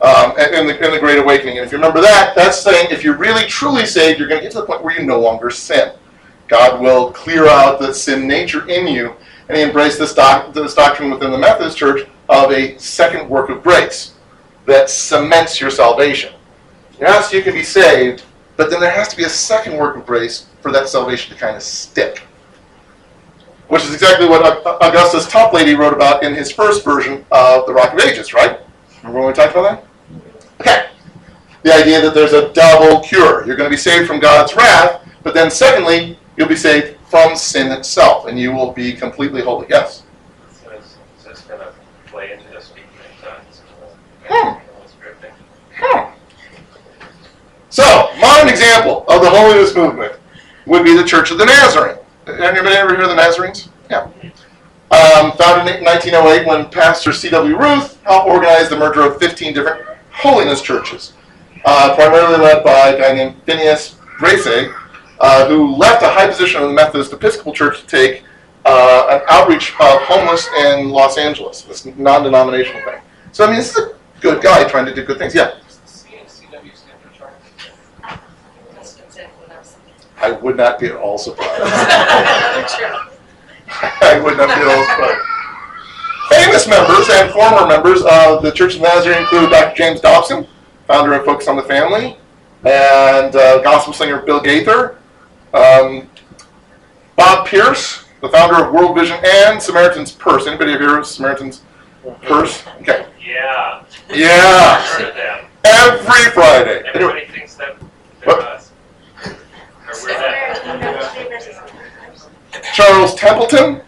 [0.00, 1.58] um, in, the, in the Great Awakening.
[1.58, 4.42] And if you remember that, that's saying if you're really truly saved, you're going to
[4.42, 5.92] get to the point where you no longer sin.
[6.48, 9.14] God will clear out the sin nature in you.
[9.48, 13.50] And he embraced this, doc, this doctrine within the Methodist Church of a second work
[13.50, 14.14] of grace
[14.64, 16.32] that cements your salvation.
[16.98, 18.22] Yes, you can be saved,
[18.56, 21.38] but then there has to be a second work of grace for that salvation to
[21.38, 22.22] kind of stick.
[23.70, 24.42] Which is exactly what
[24.82, 28.58] Augustus Toplady wrote about in his first version of the Rock of Ages, right?
[28.98, 30.60] Remember when we talked about that?
[30.60, 30.90] Okay.
[31.62, 33.46] The idea that there's a double cure.
[33.46, 37.36] You're going to be saved from God's wrath, but then secondly, you'll be saved from
[37.36, 39.66] sin itself, and you will be completely holy.
[39.70, 40.02] Yes?
[40.72, 41.72] It's, so it's gonna
[42.06, 43.62] play into the speaking in tongues.
[44.24, 44.58] Hmm.
[45.76, 46.12] Hmm.
[47.68, 50.14] So, modern example of the holiness movement
[50.66, 51.99] would be the Church of the Nazarene.
[52.26, 53.68] Anybody ever hear of the Nazarenes?
[53.90, 54.04] Yeah.
[54.90, 57.56] Um, founded in 1908 when Pastor C.W.
[57.56, 61.12] Ruth helped organize the merger of 15 different holiness churches,
[61.64, 64.72] uh, primarily led by a guy named Phineas Bresee,
[65.20, 68.24] uh, who left a high position in the Methodist Episcopal Church to take
[68.64, 73.00] uh, an outreach of homeless in Los Angeles, this non-denominational thing.
[73.32, 75.34] So, I mean, this is a good guy trying to do good things.
[75.34, 75.52] Yeah.
[75.76, 77.34] CW stand for Charles.
[78.74, 80.09] That's exactly what I was thinking.
[80.20, 81.50] I would not be at all surprised.
[82.76, 82.86] True.
[84.02, 85.26] I would not be at all surprised.
[86.30, 89.74] Famous members and former members of the Church of the Nazarene include Dr.
[89.76, 90.46] James Dobson,
[90.86, 92.16] founder of Focus on the Family,
[92.64, 94.98] and uh, gospel singer Bill Gaither,
[95.54, 96.08] um,
[97.16, 100.46] Bob Pierce, the founder of World Vision and Samaritan's Purse.
[100.46, 101.62] Anybody here of Samaritan's
[102.22, 102.62] Purse?
[102.82, 103.06] Okay.
[103.24, 104.78] Yeah, Yeah.
[104.78, 105.44] I've heard of them.
[105.64, 106.70] Every Friday.
[106.78, 107.76] Anyway, Everybody thinks that
[108.20, 108.40] they're What?
[108.46, 108.69] us.
[109.90, 111.80] Or we're that.
[112.74, 113.82] Charles Templeton,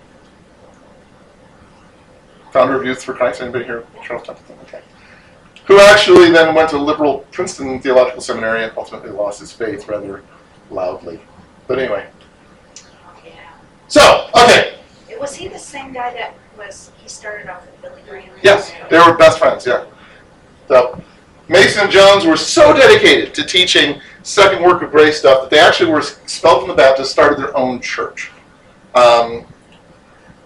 [2.52, 3.40] founder of Youth for Christ.
[3.40, 3.84] Anybody here?
[4.04, 4.58] Charles Templeton.
[4.62, 4.80] Okay.
[5.66, 10.24] Who actually then went to liberal Princeton Theological Seminary and ultimately lost his faith rather
[10.70, 11.20] loudly.
[11.68, 12.08] But anyway.
[13.24, 13.32] Yeah.
[13.86, 14.78] So, okay.
[15.20, 18.34] Was he the same guy that was, he started off with Billy Graham?
[18.42, 19.84] Yes, they were best friends, yeah.
[20.66, 21.00] So,
[21.52, 25.58] Mason and Jones were so dedicated to teaching second work of grace stuff that they
[25.58, 28.30] actually were expelled from the Baptist, started their own church.
[28.94, 29.44] Um,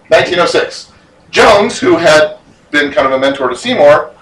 [0.09, 0.91] 1906.
[1.29, 2.39] Jones, who had
[2.71, 4.13] been kind of a mentor to Seymour,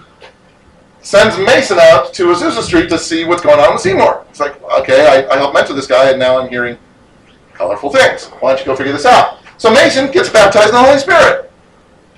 [1.02, 4.24] sends Mason out to Azusa Street to see what's going on with Seymour.
[4.30, 6.78] It's like, okay, I, I helped mentor this guy, and now I'm hearing
[7.52, 8.26] colorful things.
[8.38, 9.38] Why don't you go figure this out?
[9.58, 11.50] So Mason gets baptized in the Holy Spirit,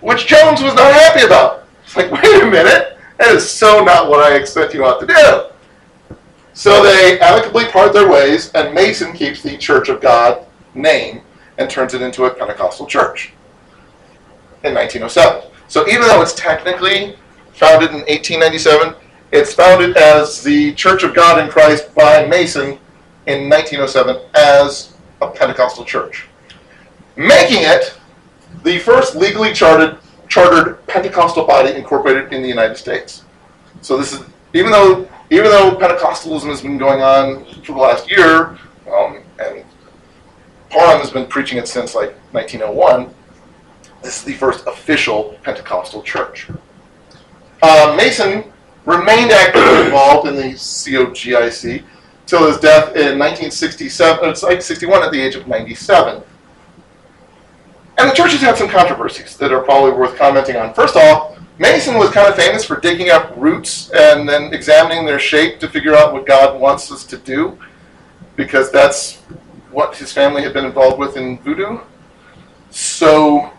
[0.02, 1.66] which Jones was not happy about.
[1.85, 5.07] It's like, wait a minute, that is so not what I expect you ought to
[5.07, 6.16] do.
[6.54, 11.22] So they amicably part their ways, and Mason keeps the Church of God name
[11.59, 13.33] and turns it into a Pentecostal church
[14.64, 15.50] in 1907.
[15.68, 17.16] So even though it's technically
[17.52, 18.94] founded in 1897,
[19.33, 22.78] it's founded as the Church of God in Christ by Mason
[23.26, 26.26] in 1907 as a Pentecostal church,
[27.16, 27.98] making it
[28.64, 33.24] the first legally chartered chartered Pentecostal body incorporated in the United States.
[33.80, 34.20] So this is
[34.54, 38.58] even though even though Pentecostalism has been going on for the last year,
[38.90, 39.64] um, and
[40.70, 43.14] Parham has been preaching it since like 1901.
[44.02, 46.48] This is the first official Pentecostal church.
[47.62, 48.44] Uh, Mason
[48.84, 51.84] remained actively involved in the COGIC
[52.26, 54.28] till his death in 1967.
[54.28, 56.22] It's like 61 at the age of 97.
[57.98, 60.72] And the church has had some controversies that are probably worth commenting on.
[60.72, 65.18] First off, Mason was kind of famous for digging up roots and then examining their
[65.18, 67.58] shape to figure out what God wants us to do,
[68.37, 69.16] because that's
[69.72, 71.80] what his family had been involved with in voodoo.
[72.70, 73.50] So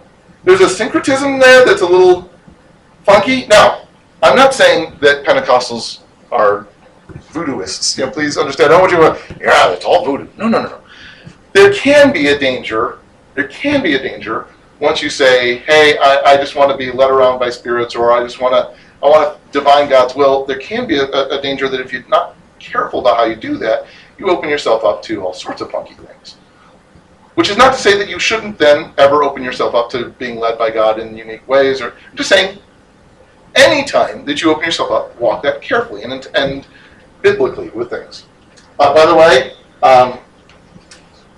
[0.46, 2.32] there's a syncretism there that's a little
[3.04, 3.46] funky.
[3.48, 3.88] Now,
[4.24, 6.00] I'm not saying that Pentecostals
[6.32, 6.66] are
[7.34, 7.98] voodooists.
[7.98, 8.72] You know, please understand.
[8.72, 10.30] I don't want you to, yeah, it's all voodoo.
[10.38, 10.82] No, no, no, no.
[11.52, 13.00] There can be a danger.
[13.36, 14.48] There can be a danger
[14.80, 18.12] once you say, "Hey, I, I just want to be led around by spirits," or
[18.12, 21.42] "I just want to, I want to divine God's will." There can be a, a
[21.42, 23.86] danger that if you're not careful about how you do that,
[24.18, 26.36] you open yourself up to all sorts of funky things.
[27.36, 30.40] Which is not to say that you shouldn't then ever open yourself up to being
[30.40, 32.60] led by God in unique ways, or I'm just saying,
[33.56, 36.68] anytime that you open yourself up, walk that carefully and and
[37.22, 38.26] biblically with things.
[38.80, 40.20] Uh, by the way, um,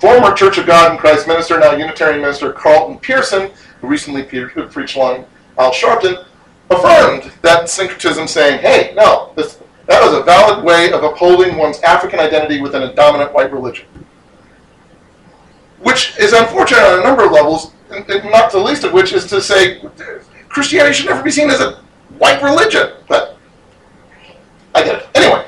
[0.01, 4.95] former Church of God in Christ minister, now Unitarian minister Carlton Pearson, who recently preached
[4.95, 5.25] along
[5.59, 6.25] Al Sharpton,
[6.71, 11.79] affirmed that syncretism, saying, "Hey, no, this, that is a valid way of upholding one's
[11.81, 13.85] African identity within a dominant white religion."
[15.79, 19.39] Which is unfortunate on a number of levels, not the least of which is to
[19.39, 19.81] say
[20.49, 21.79] Christianity should never be seen as a
[22.17, 22.93] white religion.
[23.07, 23.37] But
[24.73, 25.09] I get it.
[25.13, 25.45] Anyway,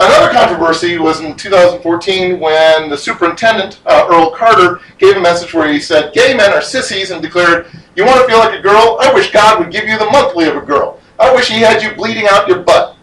[0.00, 5.72] another controversy was in 2014 when the superintendent, uh, Earl Carter, gave a message where
[5.72, 8.98] he said, Gay men are sissies, and declared, You want to feel like a girl?
[9.00, 11.00] I wish God would give you the monthly of a girl.
[11.18, 12.96] I wish he had you bleeding out your butt.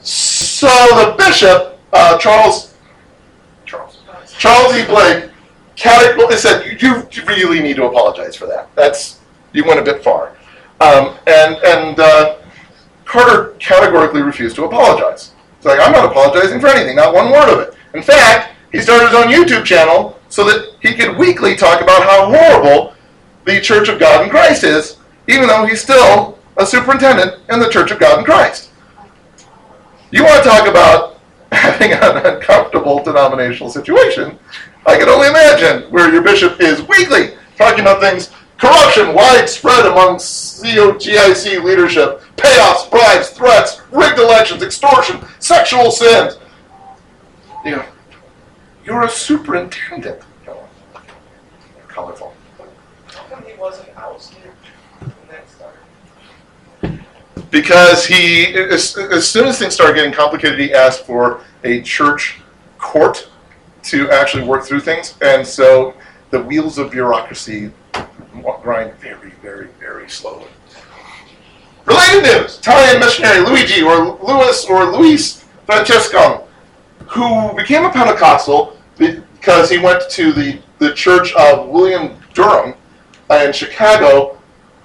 [0.00, 2.74] So the bishop, uh, Charles,
[3.66, 4.84] Charles, E.
[4.86, 5.30] Blake,
[5.76, 8.68] categorically said, you, you really need to apologize for that.
[8.74, 9.20] That's
[9.52, 10.36] you went a bit far.
[10.80, 12.36] Um, and and uh,
[13.08, 15.32] Carter categorically refused to apologize.
[15.56, 17.74] It's like I'm not apologizing for anything, not one word of it.
[17.94, 22.02] In fact, he started his own YouTube channel so that he could weekly talk about
[22.02, 22.94] how horrible
[23.46, 27.70] the Church of God in Christ is, even though he's still a superintendent in the
[27.70, 28.70] Church of God in Christ.
[30.10, 31.18] You want to talk about
[31.52, 34.38] having an uncomfortable denominational situation?
[34.84, 40.16] I can only imagine where your bishop is weekly talking about things corruption widespread among
[40.16, 46.38] COGIC leadership, payoffs, bribes, threats, rigged elections, extortion, sexual sins.
[47.64, 47.84] You know,
[48.84, 50.22] you're a superintendent.
[51.86, 52.34] Colorful.
[53.46, 54.52] He wasn't ousted
[57.50, 62.40] because he as, as soon as things started getting complicated he asked for a church
[62.78, 63.30] court
[63.82, 65.94] to actually work through things and so
[66.30, 67.70] the wheels of bureaucracy
[68.62, 70.46] grind very very very slowly
[71.86, 76.44] related news italian missionary luigi or louis or luis francescon
[77.06, 82.74] who became a pentecostal because he went to the, the church of william durham
[83.30, 84.38] in chicago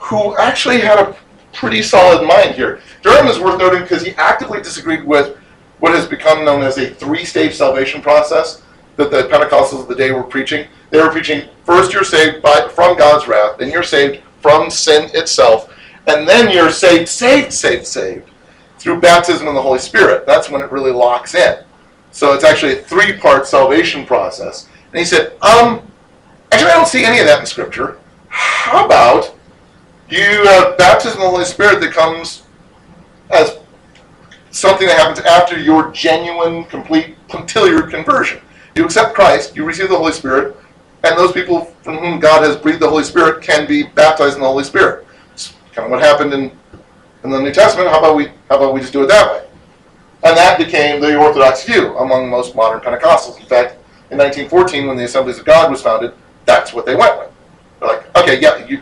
[0.04, 1.16] who actually had a
[1.54, 2.82] pretty solid mind here.
[3.01, 5.38] Durham is worth noting because he actively disagreed with
[5.80, 8.62] what has become known as a three-stage salvation process
[8.97, 10.68] that the Pentecostals of the day were preaching.
[10.94, 15.10] They were preaching first you're saved by from God's wrath, then you're saved from sin
[15.16, 15.74] itself,
[16.06, 18.30] and then you're saved, saved, saved, saved
[18.78, 20.28] through baptism in the Holy Spirit.
[20.28, 21.64] That's when it really locks in.
[22.12, 24.70] So it's actually a three-part salvation process.
[24.91, 25.82] And he said, um,
[26.52, 27.98] actually I don't see any of that in Scripture.
[28.28, 29.34] How about
[30.12, 32.44] you have baptism in the Holy Spirit that comes
[33.32, 33.58] as
[34.52, 38.41] something that happens after your genuine, complete, punctiliar conversion.
[38.76, 40.56] You accept Christ, you receive the Holy Spirit,
[41.04, 44.41] and those people from whom God has breathed the Holy Spirit can be baptized in
[44.41, 45.06] the Holy Spirit.
[45.34, 46.51] It's kind of what happened in,
[47.24, 47.89] in the New Testament.
[47.89, 49.45] How about we how about we just do it that way?
[50.24, 53.39] And that became the Orthodox view among most modern Pentecostals.
[53.39, 53.76] In fact,
[54.10, 56.14] in 1914, when the Assemblies of God was founded,
[56.45, 57.32] that's what they went with.
[57.80, 58.82] They're like, okay, yeah, you,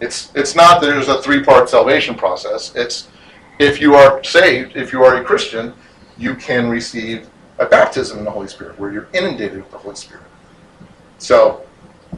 [0.00, 2.74] it's it's not that there's a three-part salvation process.
[2.76, 3.08] It's
[3.58, 5.72] if you are saved, if you are a Christian,
[6.18, 9.96] you can receive a baptism in the Holy Spirit, where you're inundated with the Holy
[9.96, 10.25] Spirit.
[11.18, 11.66] So,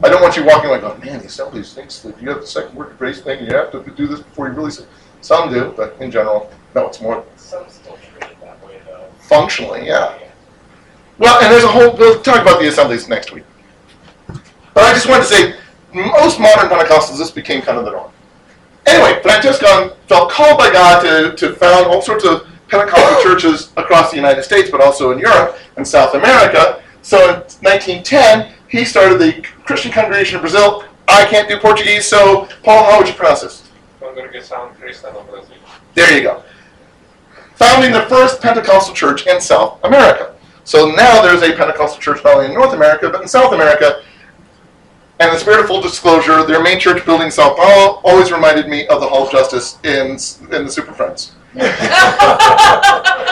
[0.03, 2.47] I don't want you walking like, oh man, the Assemblies thinks that you have the
[2.47, 4.71] second word of grace thing, and you have to do this before you really.
[4.71, 4.85] Say.
[5.21, 6.87] Some do, but in general, no.
[6.87, 9.05] It's more Some still treat it that way though.
[9.19, 10.17] functionally, yeah.
[11.17, 13.43] Well, and there's a whole, we'll talk about the assemblies next week.
[14.73, 15.55] But I just wanted to say,
[15.93, 18.11] most modern Pentecostals, this became kind of the norm.
[18.85, 24.11] Anyway, Francescon felt called by God to, to found all sorts of Pentecostal churches across
[24.11, 26.81] the United States, but also in Europe and South America.
[27.01, 30.85] So in 1910, he started the Christian Congregation of Brazil.
[31.07, 33.69] I can't do Portuguese, so Paul, how would you pronounce this?
[35.29, 35.55] Brasil.
[35.95, 36.43] There you go.
[37.55, 40.35] Founding the first Pentecostal church in South America.
[40.63, 44.03] So now there's a Pentecostal church not only in North America, but in South America.
[45.19, 48.31] And in the spirit of full disclosure, their main church building in Sao Paulo always
[48.31, 50.11] reminded me of the Hall of Justice in,
[50.55, 51.33] in the Super Friends.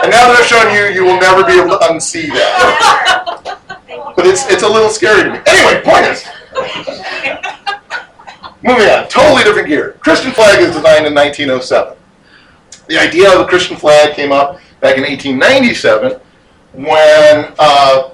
[0.07, 3.57] And now that I've shown you, you will never be able to unsee that.
[4.15, 5.39] But it's, it's a little scary to me.
[5.45, 6.26] Anyway, point is,
[8.63, 9.97] moving on, totally different gear.
[9.99, 11.97] Christian flag is designed in 1907.
[12.88, 16.20] The idea of a Christian flag came up back in 1897
[16.74, 18.11] when uh,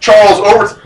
[0.00, 0.82] Charles Overton,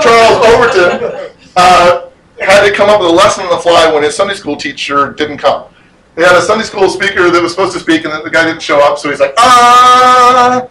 [0.00, 2.08] Charles Overton uh,
[2.40, 5.12] had to come up with a lesson on the fly when his Sunday school teacher
[5.12, 5.66] didn't come.
[6.14, 8.62] They had a Sunday school speaker that was supposed to speak, and the guy didn't
[8.62, 10.68] show up, so he's like, ah,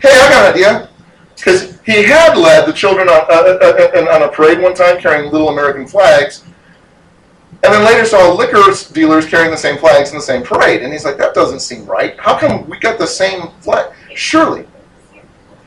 [0.00, 0.88] hey, I got an idea.
[1.34, 5.00] Because he had led the children on, uh, uh, uh, on a parade one time
[5.00, 6.44] carrying little American flags,
[7.62, 10.82] and then later saw liquor dealers carrying the same flags in the same parade.
[10.82, 12.18] And he's like, that doesn't seem right.
[12.20, 13.94] How come we got the same flag?
[14.14, 14.66] Surely.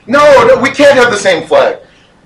[0.06, 1.80] No, no, we can't have the same flag.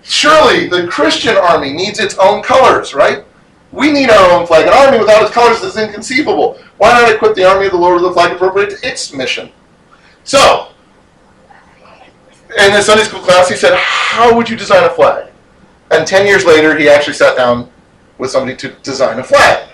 [0.04, 3.24] Surely the Christian army needs its own colors, right?
[3.72, 4.67] We need our own flag.
[4.67, 6.59] An army without its colors is inconceivable.
[6.78, 9.51] Why not equip the army of the Lord with a flag appropriate to its mission?
[10.24, 10.69] So,
[12.59, 15.32] in the Sunday school class, he said, How would you design a flag?
[15.89, 17.72] And 10 years later, he actually sat down
[18.17, 19.69] with somebody to design a flag.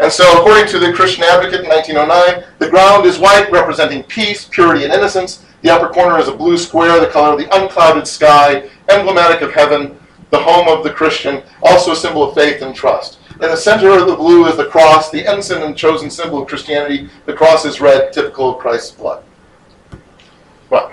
[0.00, 4.44] And so, according to the Christian Advocate in 1909, the ground is white, representing peace,
[4.44, 5.44] purity, and innocence.
[5.62, 9.52] The upper corner is a blue square, the color of the unclouded sky, emblematic of
[9.52, 9.97] heaven,
[10.30, 13.18] the home of the Christian, also a symbol of faith and trust.
[13.34, 16.48] In the center of the blue is the cross, the ensign and chosen symbol of
[16.48, 17.08] Christianity.
[17.26, 19.22] The cross is red, typical of Christ's blood.
[20.68, 20.92] What?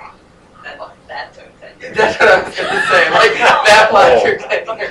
[1.93, 3.93] That's what I was gonna say, like, that oh.
[3.93, 4.41] logic.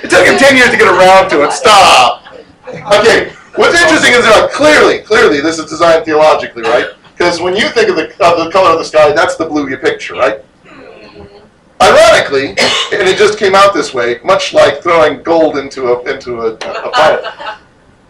[0.03, 1.51] It took him 10 years to get around to it.
[1.51, 2.23] Stop.
[2.67, 6.87] Okay, what's interesting is that clearly, clearly, this is designed theologically, right?
[7.15, 9.69] Because when you think of the, of the color of the sky, that's the blue
[9.69, 10.43] you picture, right?
[11.81, 12.49] Ironically,
[12.93, 16.53] and it just came out this way, much like throwing gold into a into a,
[16.53, 17.59] a fire.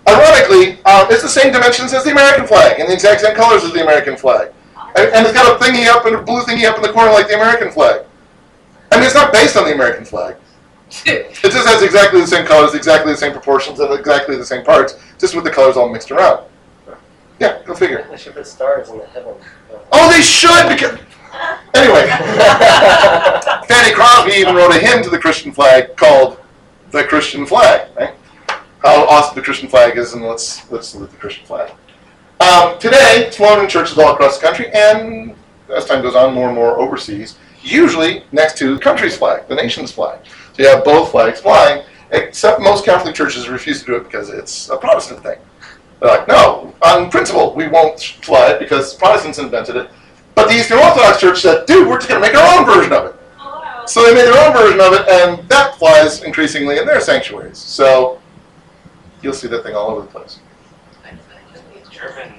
[0.08, 3.64] Ironically, um, it's the same dimensions as the American flag and the exact same colors
[3.64, 4.52] as the American flag,
[4.96, 7.12] and, and it's got a thingy up and a blue thingy up in the corner
[7.12, 8.06] like the American flag.
[8.92, 10.36] I mean, it's not based on the American flag.
[11.06, 14.64] It just has exactly the same colors, exactly the same proportions, and exactly the same
[14.64, 16.46] parts, just with the colors all mixed around.
[17.40, 18.08] Yeah, go figure.
[18.10, 19.36] They should put stars in the heaven.
[19.92, 21.00] Oh, they should because.
[21.74, 22.08] Anyway,
[23.68, 26.40] Fanny Crosby even wrote a hymn to the Christian flag called
[26.92, 28.14] "The Christian Flag." Right?
[28.80, 31.72] How awesome the Christian flag is, and let's let's salute the Christian flag.
[32.40, 35.36] Um, today, it's flown in churches all across the country, and
[35.74, 37.38] as time goes on, more and more overseas.
[37.62, 40.20] Usually next to the country's flag, the nation's flag.
[40.54, 44.30] So you have both flags flying, except most Catholic churches refuse to do it because
[44.30, 45.40] it's a Protestant thing.
[46.00, 49.90] They're like, no, on principle, we won't fly it because Protestants invented it.
[50.36, 52.94] But the Eastern Orthodox Church said, dude, we're just going to make our own version
[52.94, 53.16] of it.
[53.90, 57.58] So they made their own version of it, and that flies increasingly in their sanctuaries.
[57.58, 58.20] So
[59.22, 60.40] you'll see that thing all over the place.
[61.92, 62.34] German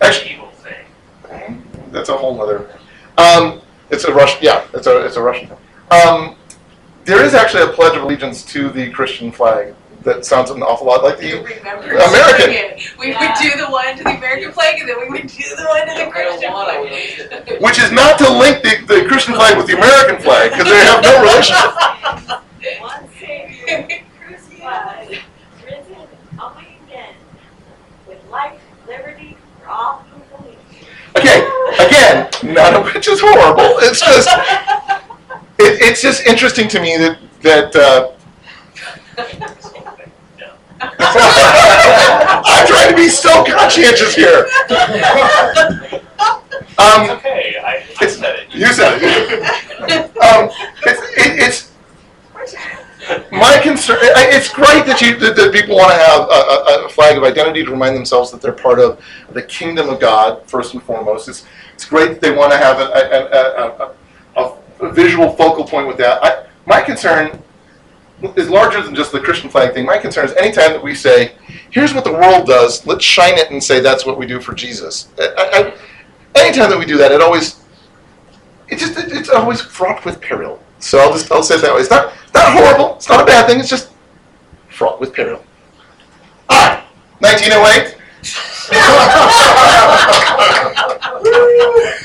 [0.00, 1.62] Actually, evil thing.
[1.90, 2.70] that's a whole other.
[3.18, 3.60] Um,
[3.90, 4.38] it's a Russian.
[4.40, 5.58] Yeah, it's a it's a Russian thing.
[5.90, 6.36] Um,
[7.04, 10.86] there is actually a pledge of allegiance to the Christian flag that sounds an awful
[10.86, 12.46] lot like the Remember American.
[12.46, 12.80] doing it.
[12.98, 15.64] We would do the one to the American flag, and then we would do the
[15.64, 17.60] one to the Christian flag.
[17.60, 20.84] which is not to link the, the Christian flag with the American flag because they
[20.84, 22.40] have no relationship.
[22.80, 25.08] One Savior, crucified,
[25.64, 25.96] risen,
[26.36, 27.14] coming again,
[28.06, 30.58] with life, liberty for all who believe.
[32.54, 33.78] none of which is horrible.
[33.80, 34.28] It's just,
[35.58, 37.74] it, it's just interesting to me that that.
[37.76, 38.12] Uh,
[40.98, 44.46] I'm trying to be so conscientious here.
[46.78, 48.54] Um, okay, I, I said it.
[48.54, 50.16] you said it.
[50.16, 50.48] Um,
[50.86, 51.70] it's, it, it's
[53.30, 53.98] my concern.
[54.00, 57.24] It's great that you that, that people want to have a, a, a flag of
[57.24, 59.02] identity to remind themselves that they're part of
[59.32, 61.28] the kingdom of God first and foremost.
[61.28, 63.92] It's it's great that they want to have a, a, a,
[64.36, 66.24] a, a, a visual focal point with that.
[66.24, 67.42] I, my concern
[68.36, 69.86] is larger than just the Christian flag thing.
[69.86, 71.32] My concern is anytime that we say,
[71.70, 74.54] "Here's what the world does," let's shine it and say that's what we do for
[74.54, 75.08] Jesus.
[75.18, 77.60] I, I, anytime that we do that, it always
[78.68, 80.62] it just it, it's always fraught with peril.
[80.78, 81.80] So I'll just I'll say it that way.
[81.80, 82.96] It's not, not horrible.
[82.96, 83.60] It's not a bad thing.
[83.60, 83.90] It's just
[84.68, 85.44] fraught with peril.
[86.48, 86.86] Ah,
[87.18, 87.96] 1908.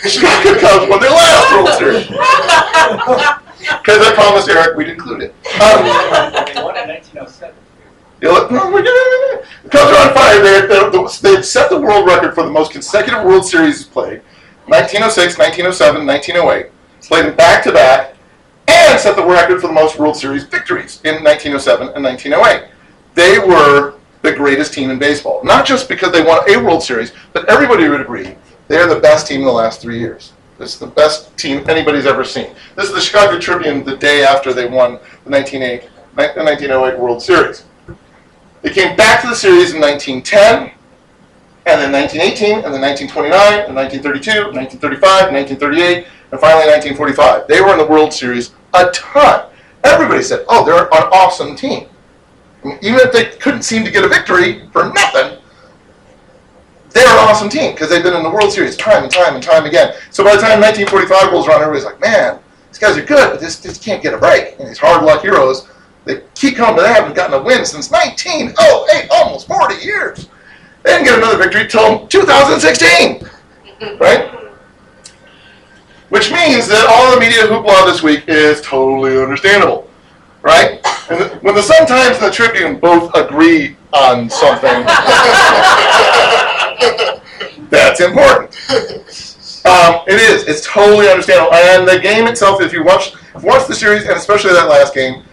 [0.10, 2.08] Chicago Cubs won their last World Series
[3.82, 5.36] because I promised Eric we'd include it.
[5.62, 5.84] Um,
[6.54, 7.56] They won in nineteen oh seven.
[8.22, 10.42] you look, no, we're gonna- the Cubs are on fire.
[10.42, 14.22] They they they set the world record for the most consecutive World Series played.
[14.68, 16.72] 1906, 1907, 1908.
[17.08, 18.16] Played them back to back,
[18.68, 22.70] and set the record for the most World Series victories in 1907 and 1908.
[23.14, 23.94] They were
[24.24, 27.88] the greatest team in baseball, not just because they won a World Series, but everybody
[27.88, 28.36] would agree
[28.68, 30.34] they are the best team in the last three years.
[30.58, 32.56] This is the best team anybody's ever seen.
[32.76, 37.66] This is the Chicago Tribune the day after they won the 1908, 1908 World Series.
[38.62, 40.72] They came back to the series in 1910,
[41.68, 47.48] and then 1918, and then 1929, and 1932, 1935, 1938, and finally 1945.
[47.48, 49.50] They were in the World Series a ton.
[49.84, 51.88] Everybody said, oh, they're an awesome team.
[52.64, 55.35] I mean, even if they couldn't seem to get a victory for nothing,
[56.96, 59.44] they're an awesome team because they've been in the World Series time and time and
[59.44, 59.94] time again.
[60.12, 62.40] So by the time 1945 rolls around, everybody's like, man,
[62.70, 64.58] these guys are good, but this just can't get a break.
[64.60, 65.68] And these hard luck heroes,
[66.06, 70.30] they keep coming, but they haven't gotten a win since 1908, almost 40 years.
[70.84, 73.28] They didn't get another victory till 2016,
[74.00, 74.32] right?
[76.08, 79.90] Which means that all the media hoopla this week is totally understandable,
[80.44, 80.80] right?
[81.10, 84.86] And when the Sun Times and the Tribune both agree on something,
[87.70, 88.56] that's important.
[89.66, 90.44] Um, it is.
[90.48, 91.54] It's totally understandable.
[91.54, 95.24] And the game itself, if you watch, watch the series, and especially that last game,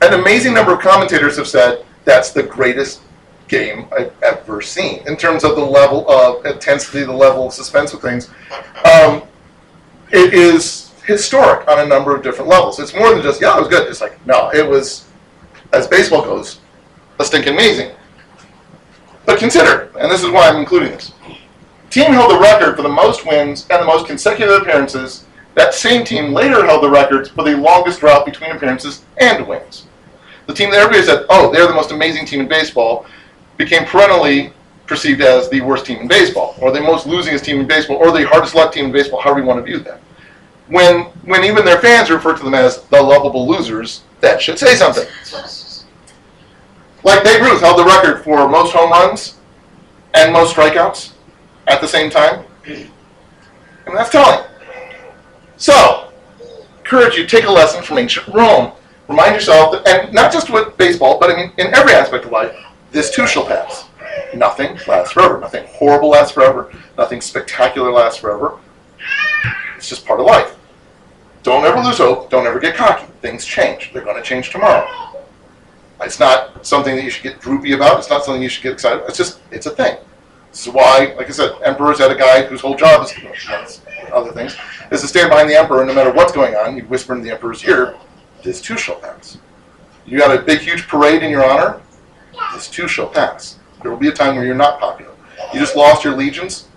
[0.00, 3.02] an amazing number of commentators have said that's the greatest
[3.48, 7.92] game I've ever seen in terms of the level of intensity, the level of suspense
[7.92, 8.30] of things.
[8.84, 9.22] Um,
[10.10, 12.80] it is historic on a number of different levels.
[12.80, 13.88] It's more than just yeah, it was good.
[13.88, 15.06] It's like no, it was,
[15.72, 16.60] as baseball goes,
[17.18, 17.94] a stinking amazing.
[19.24, 21.12] But consider, and this is why I'm including this.
[21.90, 25.26] Team held the record for the most wins and the most consecutive appearances.
[25.54, 29.86] That same team later held the records for the longest drought between appearances and wins.
[30.46, 33.06] The team that everybody said, oh, they're the most amazing team in baseball,
[33.58, 34.52] became perennially
[34.86, 38.10] perceived as the worst team in baseball, or the most losingest team in baseball, or
[38.10, 39.98] the hardest luck team in baseball, however you want to view them.
[40.68, 44.74] When, when even their fans refer to them as the lovable losers, that should say
[44.74, 45.06] something.
[47.04, 49.38] Like Babe Ruth held the record for most home runs
[50.14, 51.12] and most strikeouts
[51.66, 52.44] at the same time.
[52.66, 54.44] And that's telling.
[55.56, 56.12] So,
[56.78, 58.72] encourage you take a lesson from ancient Rome.
[59.08, 62.30] Remind yourself that, and not just with baseball, but I mean in every aspect of
[62.30, 62.56] life,
[62.92, 63.84] this too shall pass.
[64.34, 65.40] Nothing lasts forever.
[65.40, 66.72] Nothing horrible lasts forever.
[66.96, 68.58] Nothing spectacular lasts forever.
[69.76, 70.56] It's just part of life.
[71.42, 72.30] Don't ever lose hope.
[72.30, 73.06] Don't ever get cocky.
[73.20, 73.90] Things change.
[73.92, 74.86] They're going to change tomorrow.
[76.04, 77.98] It's not something that you should get droopy about.
[77.98, 79.08] It's not something you should get excited about.
[79.08, 79.96] It's just, it's a thing.
[80.50, 83.80] This is why, like I said, emperors had a guy whose whole job is,
[84.12, 84.54] other things,
[84.90, 87.22] is to stand behind the emperor and no matter what's going on, you whisper in
[87.22, 87.96] the emperor's ear,
[88.42, 89.38] this too shall pass.
[90.04, 91.80] You got a big, huge parade in your honor,
[92.52, 93.58] this too shall pass.
[93.80, 95.12] There will be a time where you're not popular.
[95.54, 96.68] You just lost your legions,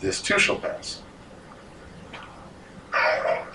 [0.00, 1.02] this too shall pass.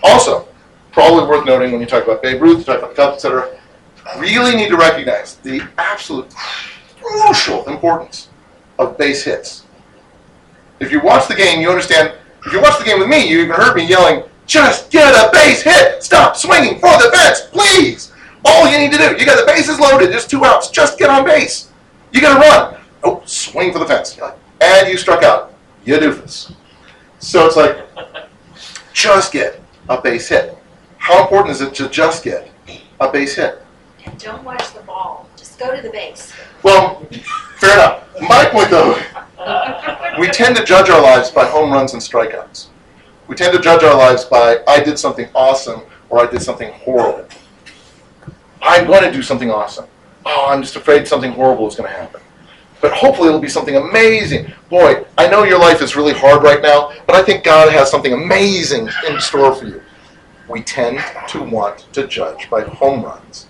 [0.04, 0.48] Also,
[0.92, 3.60] probably worth noting when you talk about Babe Ruth, you talk about Cubs, etc.,
[4.20, 6.34] really need to recognize the absolute
[7.02, 8.30] crucial importance
[8.80, 9.64] of base hits.
[10.80, 12.14] If you watch the game, you understand.
[12.46, 15.32] If you watch the game with me, you even heard me yelling, "Just get a
[15.32, 16.04] base hit!
[16.04, 18.12] Stop swinging for the fence, please!"
[18.46, 20.12] All you need to do, you got the bases loaded.
[20.12, 20.70] There's two outs.
[20.70, 21.70] Just get on base.
[22.12, 22.82] You got to run.
[23.04, 24.20] Oh, swing for the fence.
[24.60, 25.54] And you struck out.
[25.86, 26.54] You doofus.
[27.20, 27.78] So it's like,
[28.94, 30.58] just get a base hit.
[30.98, 32.52] How important is it to just get
[33.00, 33.63] a base hit?
[34.06, 35.28] And don't watch the ball.
[35.38, 36.34] Just go to the base.
[36.62, 37.06] Well,
[37.58, 38.04] fair enough.
[38.22, 39.00] My point, though,
[40.20, 42.68] we tend to judge our lives by home runs and strikeouts.
[43.28, 46.72] We tend to judge our lives by, I did something awesome or I did something
[46.74, 47.28] horrible.
[48.62, 49.86] I'm going to do something awesome.
[50.26, 52.22] Oh, I'm just afraid something horrible is going to happen.
[52.82, 54.52] But hopefully it'll be something amazing.
[54.70, 57.90] Boy, I know your life is really hard right now, but I think God has
[57.90, 59.82] something amazing in store for you.
[60.50, 61.00] We tend
[61.30, 63.48] to want to judge by home runs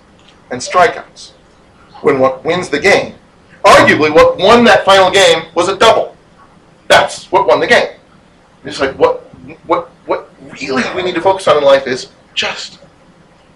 [0.54, 1.32] and strikeouts.
[2.02, 3.16] When what wins the game,
[3.64, 6.16] arguably what won that final game was a double.
[6.88, 7.96] That's what won the game.
[8.64, 9.22] It's like what
[9.66, 10.30] what what
[10.62, 12.80] really we need to focus on in life is just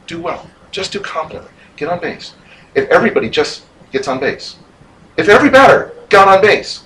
[0.07, 0.49] do well.
[0.71, 1.51] Just do competently.
[1.77, 2.33] Get on base.
[2.75, 4.57] If everybody just gets on base,
[5.17, 6.83] if every batter got on base,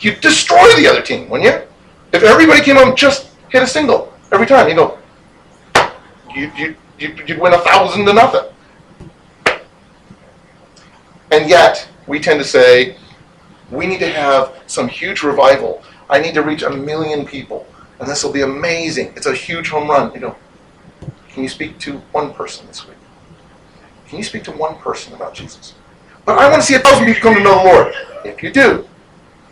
[0.00, 1.62] you'd destroy the other team, wouldn't you?
[2.12, 4.98] If everybody came home just hit a single every time, you go,
[6.34, 8.50] you you you you'd win a thousand to nothing.
[11.30, 12.96] And yet we tend to say,
[13.70, 15.82] we need to have some huge revival.
[16.08, 17.66] I need to reach a million people,
[18.00, 19.12] and this will be amazing.
[19.14, 20.12] It's a huge home run.
[20.14, 20.36] You know,
[21.28, 22.96] can you speak to one person this week?
[24.08, 25.74] Can you speak to one person about Jesus?
[26.24, 27.94] But I want to see a thousand people come to know the Lord.
[28.24, 28.88] If you do,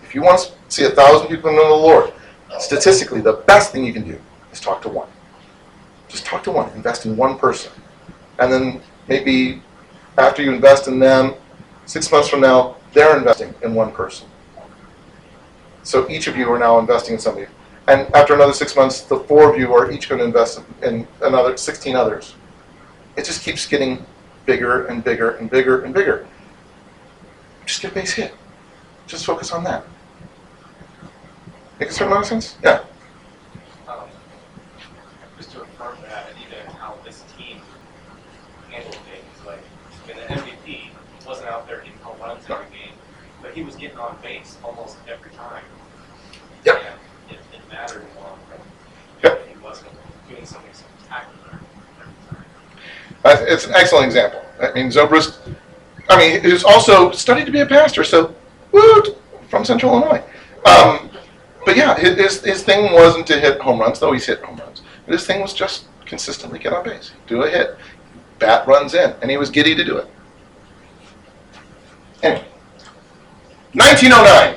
[0.02, 2.12] if you want to see a thousand people know the Lord,
[2.58, 4.18] statistically, the best thing you can do
[4.50, 5.08] is talk to one.
[6.08, 6.70] Just talk to one.
[6.72, 7.70] Invest in one person.
[8.38, 9.62] And then maybe
[10.16, 11.34] after you invest in them,
[11.86, 14.28] six months from now, they're investing in one person.
[15.82, 17.46] So each of you are now investing in somebody.
[17.86, 21.06] And after another six months, the four of you are each going to invest in
[21.22, 22.34] another 16 others.
[23.16, 24.04] It just keeps getting
[24.44, 26.26] bigger and bigger and bigger and bigger.
[27.64, 28.34] Just get base hit.
[29.06, 29.84] Just focus on that.
[31.78, 32.56] Make a certain amount of sense?
[32.64, 32.82] Yeah.
[33.86, 34.08] Um,
[35.36, 37.60] just to affirm that, and even how this team
[38.70, 39.60] handled things, like,
[40.04, 40.88] I mean, the MVP
[41.24, 42.94] wasn't out there hitting home runs every game,
[43.96, 45.62] he was getting on base almost every time.
[46.64, 46.82] Yep.
[47.28, 48.60] And it, it mattered long run.
[49.22, 49.48] Yep.
[49.48, 49.90] He wasn't
[50.28, 51.60] doing something spectacular
[52.00, 52.44] every time.
[53.24, 54.42] Uh, It's an excellent example.
[54.60, 55.38] I mean, Zobrist,
[56.08, 58.34] I mean, he's also studied to be a pastor, so,
[58.72, 59.16] woot,
[59.48, 60.22] from Central Illinois.
[60.64, 61.10] Um,
[61.64, 64.56] but yeah, his, his, his thing wasn't to hit home runs, though he's hit home
[64.56, 64.82] runs.
[65.04, 67.76] But his thing was just consistently get on base, do a hit,
[68.38, 70.06] bat runs in, and he was giddy to do it.
[72.22, 72.44] Anyway,
[73.76, 74.56] 1909,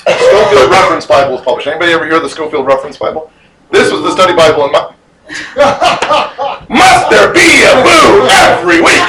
[0.00, 1.66] Scofield Reference Bible was published.
[1.66, 3.30] Anybody ever hear of the Scofield Reference Bible?
[3.70, 4.94] This was the study Bible in my.
[6.70, 9.04] Must there be a boo every week?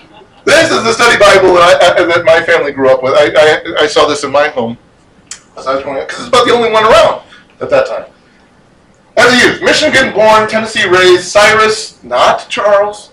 [0.46, 3.14] This is the study Bible that, I, that my family grew up with.
[3.14, 4.78] I, I, I saw this in my home
[5.58, 7.22] as I was growing up because it's about the only one around
[7.60, 8.04] at that time.
[9.16, 13.12] As a youth, Michigan born, Tennessee raised, Cyrus, not Charles.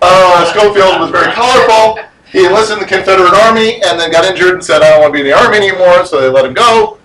[0.00, 2.02] Uh, Scofield was very colorful.
[2.30, 5.12] He enlisted in the Confederate Army and then got injured and said, I don't want
[5.12, 6.98] to be in the Army anymore, so they let him go.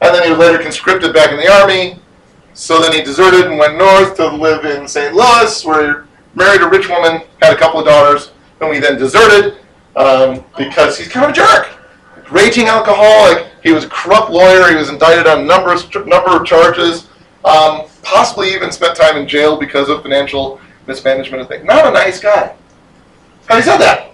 [0.00, 1.98] And then he was later conscripted back in the Army.
[2.54, 5.14] So then he deserted and went north to live in St.
[5.14, 8.98] Louis, where he married a rich woman, had a couple of daughters, whom he then
[8.98, 9.58] deserted
[9.96, 11.68] um, because he's kind of a jerk.
[12.30, 13.46] Raging alcoholic.
[13.62, 14.68] He was a corrupt lawyer.
[14.68, 17.08] He was indicted on a number of, number of charges.
[17.44, 21.64] Um, possibly even spent time in jail because of financial mismanagement and things.
[21.64, 22.54] Not a nice guy.
[23.48, 24.12] Having said that,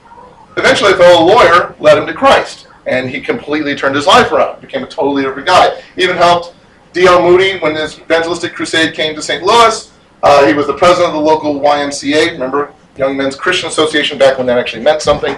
[0.57, 4.61] eventually a fellow lawyer led him to Christ, and he completely turned his life around,
[4.61, 5.81] became a totally different guy.
[5.97, 6.55] Even helped
[6.93, 7.23] D.L.
[7.23, 9.43] Moody when his evangelistic crusade came to St.
[9.43, 9.91] Louis.
[10.23, 14.39] Uh, he was the president of the local YMCA, remember, Young Men's Christian Association, back
[14.39, 15.37] when that actually meant something,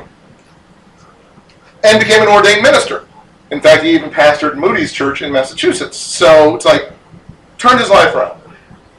[1.82, 3.06] and became an ordained minister.
[3.50, 5.96] In fact, he even pastored Moody's Church in Massachusetts.
[5.96, 6.92] So it's like,
[7.58, 8.40] turned his life around.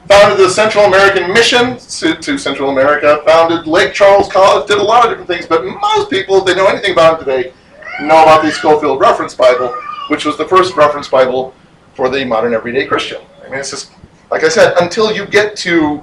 [0.08, 1.76] Founded the Central American Mission
[2.20, 6.08] to, Central America, founded Lake Charles College, did a lot of different things, but most
[6.08, 7.52] people, if they know anything about him today,
[8.00, 9.68] know about the Scofield Reference Bible,
[10.08, 11.54] which was the first reference Bible
[11.94, 13.20] for the modern everyday Christian.
[13.44, 13.92] I mean, it's just,
[14.30, 16.02] like I said, until you get to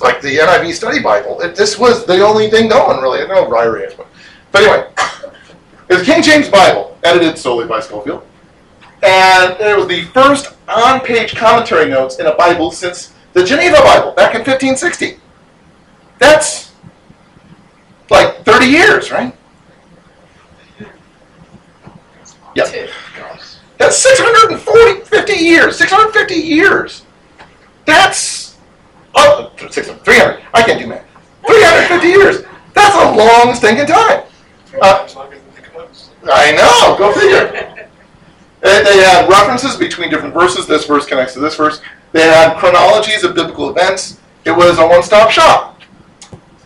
[0.00, 3.26] like the NIV Study Bible, it, this was the only thing going, really.
[3.26, 4.06] No, Ryrie, but,
[4.52, 4.88] but anyway,
[5.88, 8.24] it was King James Bible, edited solely by Scofield.
[9.02, 13.76] And it was the first on page commentary notes in a Bible since the Geneva
[13.82, 15.18] Bible back in 1560.
[16.18, 16.72] That's
[18.10, 19.34] like 30 years, right?
[22.56, 22.90] Yep.
[23.78, 25.78] That's 640, 50 years.
[25.78, 27.02] 650 years.
[27.84, 28.56] That's
[29.14, 30.42] oh, 600, 300.
[30.52, 31.04] I can't do math.
[31.46, 32.44] 350 years.
[32.74, 34.24] That's a long stinking time.
[34.82, 35.08] Uh,
[36.30, 36.98] I know.
[36.98, 37.77] Go figure.
[38.60, 40.66] They, had references between different verses.
[40.66, 41.80] This verse connects to this verse.
[42.12, 44.20] They had chronologies of biblical events.
[44.44, 45.80] It was a one-stop shop.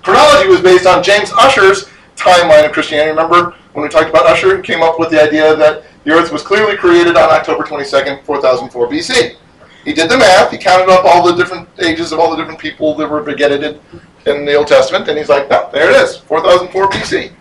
[0.03, 3.11] Chronology was based on James Ussher's timeline of Christianity.
[3.11, 4.57] Remember when we talked about Ussher?
[4.57, 8.24] He came up with the idea that the earth was clearly created on October 22nd,
[8.24, 9.36] 4004 BC.
[9.84, 12.61] He did the math, he counted up all the different ages of all the different
[12.61, 13.80] people that were begetted
[14.26, 17.32] in the Old Testament, and he's like, no, there it is, 4004 BC.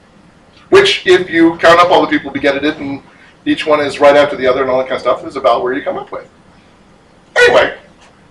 [0.69, 3.03] Which, if you count up all the people begetted and
[3.45, 5.63] each one is right after the other and all that kind of stuff, is about
[5.63, 6.29] where you come up with.
[7.35, 7.77] Anyway,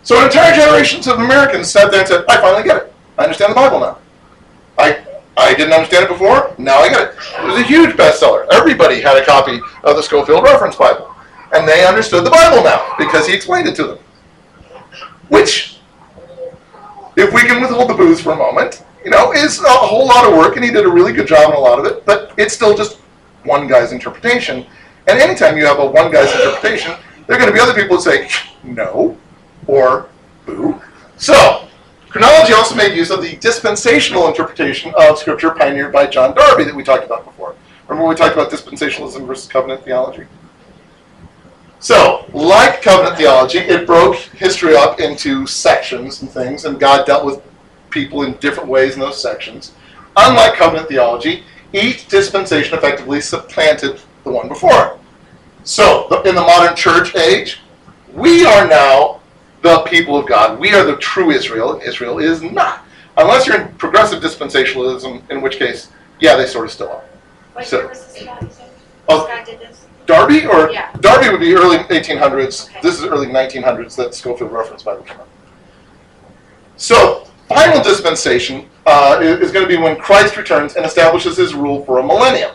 [0.03, 2.93] so entire generations of Americans sat there and said, I finally get it.
[3.19, 3.99] I understand the Bible now.
[4.79, 5.05] I
[5.37, 6.55] I didn't understand it before.
[6.59, 7.15] Now I get it.
[7.39, 8.47] It was a huge bestseller.
[8.53, 11.15] Everybody had a copy of the Scofield Reference Bible.
[11.53, 13.99] And they understood the Bible now because he explained it to them.
[15.29, 15.79] Which,
[17.17, 20.31] if we can withhold the booze for a moment, you know, is a whole lot
[20.31, 22.35] of work, and he did a really good job on a lot of it, but
[22.37, 22.99] it's still just
[23.45, 24.67] one guy's interpretation.
[25.07, 26.95] And anytime you have a one guy's interpretation,
[27.27, 28.29] there are going to be other people who say,
[28.63, 29.17] no,
[29.67, 30.09] or
[30.47, 30.81] boo.
[31.17, 31.67] So,
[32.09, 36.75] chronology also made use of the dispensational interpretation of Scripture pioneered by John Darby that
[36.75, 37.55] we talked about before.
[37.89, 40.27] Remember when we talked about dispensationalism versus covenant theology?
[41.81, 47.25] So, like covenant theology, it broke history up into sections and things, and God dealt
[47.25, 47.43] with
[47.89, 49.73] people in different ways in those sections.
[50.17, 51.43] Unlike covenant theology,
[51.73, 54.99] each dispensation effectively supplanted the one before.
[55.65, 57.61] So, the- in the modern church age,
[58.13, 59.21] we are now
[59.63, 60.59] the people of God.
[60.59, 62.85] We are the true Israel, and Israel is not.
[63.17, 65.89] Unless you're in progressive dispensationalism, in which case,
[66.21, 67.03] yeah, they sort of still are.
[67.53, 68.67] What So- year was this guy, you said?
[69.09, 69.19] Oh.
[69.21, 69.81] This guy did this?
[70.07, 70.89] Darby or Yeah.
[71.01, 72.69] Darby would be early 1800s.
[72.69, 72.79] Okay.
[72.83, 75.27] This is early 1900s that Scofield reference by the out.
[76.77, 81.55] So, final dispensation uh, is, is going to be when Christ returns and establishes his
[81.55, 82.53] rule for a millennium.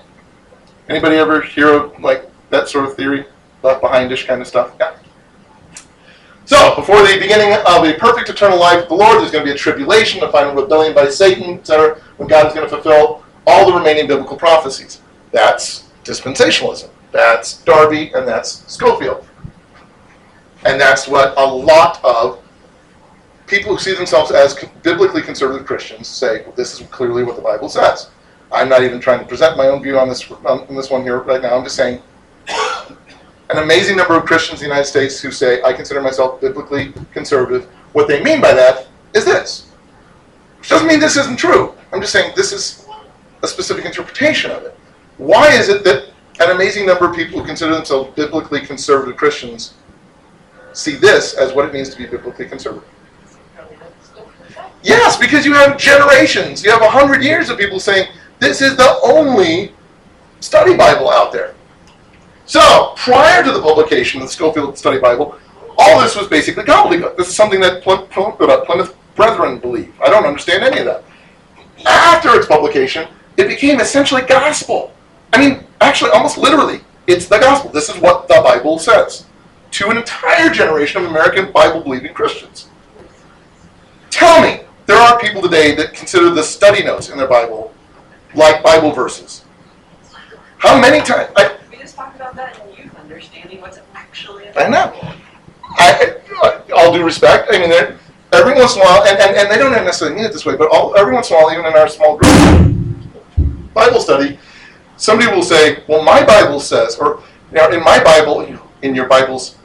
[0.89, 3.25] Anybody ever hear of like that sort of theory,
[3.63, 4.75] left behindish kind of stuff?
[4.79, 4.95] Yeah.
[6.45, 9.51] So, before the beginning of a perfect eternal life with the Lord, there's going to
[9.51, 13.23] be a tribulation, a final rebellion by Satan, etc., when God is going to fulfill
[13.47, 15.01] all the remaining biblical prophecies.
[15.31, 16.89] That's dispensationalism.
[17.11, 19.25] That's Darby, and that's Scofield.
[20.65, 22.39] And that's what a lot of
[23.47, 27.41] people who see themselves as biblically conservative Christians say, well, this is clearly what the
[27.41, 28.09] Bible says.
[28.55, 31.19] I'm not even trying to present my own view on this, on this one here
[31.19, 31.57] right now.
[31.57, 32.01] I'm just saying
[32.47, 36.93] an amazing number of Christians in the United States who say, I consider myself biblically
[37.11, 37.65] conservative.
[37.93, 39.69] What they mean by that is this.
[40.59, 41.75] Which doesn't mean this isn't true.
[41.91, 42.87] I'm just saying this is
[43.43, 44.77] a specific interpretation of it.
[45.17, 49.75] Why is it that an amazing number of people who consider themselves biblically conservative Christians
[50.73, 52.89] see this as what it means to be biblically conservative?
[54.83, 58.07] Yes, because you have generations, you have a hundred years of people saying
[58.39, 59.71] this is the only
[60.39, 61.55] study Bible out there.
[62.45, 65.37] So, prior to the publication of the Scofield Study Bible,
[65.77, 67.17] all this was basically gobbledygook.
[67.17, 69.93] This is something that Plym- Plym- uh, Plymouth Brethren believe.
[70.01, 71.03] I don't understand any of that.
[71.85, 73.07] After its publication,
[73.37, 74.93] it became essentially gospel.
[75.33, 77.71] I mean, actually, almost literally, it's the gospel.
[77.71, 79.25] This is what the Bible says
[79.71, 82.69] to an entire generation of American Bible believing Christians.
[84.09, 87.73] Tell me, there are people today that consider the study notes in their Bible
[88.35, 89.43] like Bible verses.
[90.57, 91.31] How many times?
[91.35, 94.45] I, We just talked about that in youth, understanding what's actually.
[94.55, 94.93] I know.
[95.77, 96.15] I,
[96.75, 97.71] all due respect, I mean,
[98.31, 100.55] every once in a while, and, and, and they don't necessarily mean it this way,
[100.55, 102.75] but all, every once in a while, even in our small group
[103.73, 104.39] Bible study,
[104.97, 107.21] somebody will say, "Well, my Bible says," or
[107.51, 108.41] now in my Bible,
[108.81, 109.57] in your Bible's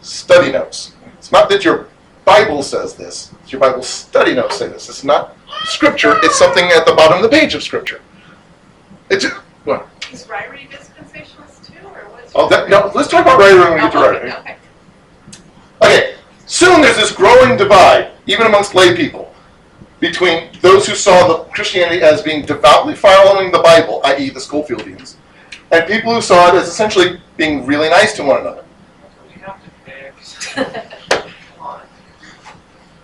[0.00, 0.92] study notes.
[1.18, 1.86] It's not that your
[2.24, 4.88] Bible says this; it's your Bible study notes say this.
[4.88, 6.18] It's not Scripture.
[6.24, 8.00] It's something at the bottom of the page of Scripture.
[9.12, 9.26] It's
[9.64, 9.86] what?
[10.10, 12.32] Is Ryrie dispensationalist too, or what's?
[12.34, 12.90] Oh, that, no.
[12.94, 14.32] Let's talk about writing when we get to writing.
[14.32, 14.56] okay, okay.
[15.82, 16.14] Okay,
[16.46, 19.30] soon there's this growing divide, even amongst lay people,
[20.00, 25.16] between those who saw the Christianity as being devoutly following the Bible, i.e., the Scofieldians,
[25.72, 28.64] and people who saw it as essentially being really nice to one another.
[29.28, 30.46] We have to fix.
[30.54, 31.24] Come
[31.60, 31.82] on.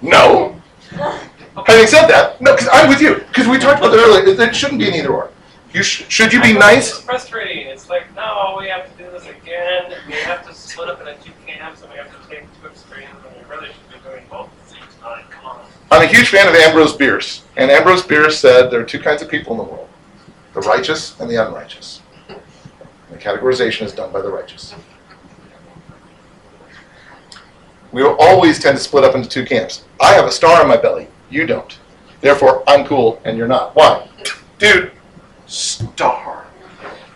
[0.01, 0.59] No.
[1.67, 3.17] Having said that, no, because I'm with you.
[3.17, 4.27] Because we talked about it earlier.
[4.27, 5.31] It, it shouldn't be an either or.
[5.73, 6.91] You sh- should you be nice?
[6.91, 7.67] It's frustrating.
[7.67, 9.93] It's like, no, we have to do this again.
[10.07, 13.11] We have to split up into two camps, and we have to take two extremes,
[13.27, 15.25] and we really should be doing both at the same time.
[15.31, 15.67] Come on.
[15.91, 19.21] I'm a huge fan of Ambrose Bierce, and Ambrose Bierce said there are two kinds
[19.21, 19.89] of people in the world:
[20.55, 22.01] the righteous and the unrighteous.
[22.29, 22.39] And
[23.11, 24.75] the categorization is done by the righteous.
[27.93, 29.85] We will always tend to split up into two camps.
[30.01, 31.09] I have a star on my belly.
[31.31, 31.79] You don't.
[32.21, 33.75] Therefore, I'm cool and you're not.
[33.75, 34.07] Why?
[34.59, 34.93] Dude,
[35.49, 36.47] star.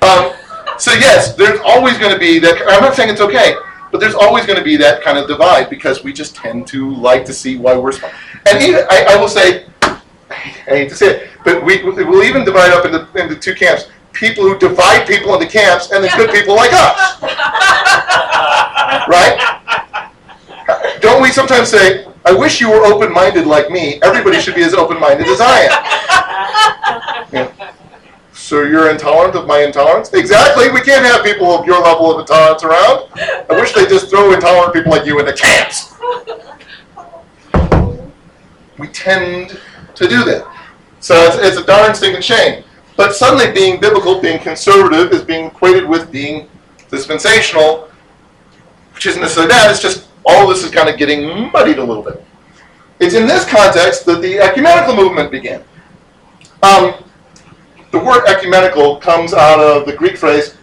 [0.02, 0.32] Um,
[0.78, 2.60] so yes, there's always going to be that.
[2.68, 3.54] I'm not saying it's okay,
[3.92, 6.94] but there's always going to be that kind of divide because we just tend to
[6.96, 8.12] like to see why we're smart.
[8.46, 10.00] And even I, I will say, I
[10.66, 13.88] hate to say it, but we we'll even divide up into into two camps.
[14.12, 17.22] people who divide people into camps and then good people like us,
[19.08, 20.00] right?
[21.00, 24.00] Don't we sometimes say, I wish you were open minded like me?
[24.02, 26.01] Everybody should be as open minded as I am.
[28.52, 30.12] So you're intolerant of my intolerance?
[30.12, 30.70] Exactly.
[30.70, 33.08] We can't have people of your level of intolerance around.
[33.16, 35.94] I wish they just throw intolerant people like you into camps.
[38.76, 39.58] We tend
[39.94, 40.46] to do that.
[41.00, 42.62] So it's, it's a darn stinking shame.
[42.94, 46.46] But suddenly being biblical, being conservative, is being equated with being
[46.90, 47.88] dispensational,
[48.92, 49.70] which isn't necessarily bad.
[49.70, 52.22] It's just all this is kind of getting muddied a little bit.
[53.00, 55.64] It's in this context that the ecumenical movement began.
[56.62, 57.02] Um,
[57.92, 60.56] the word ecumenical comes out of the Greek phrase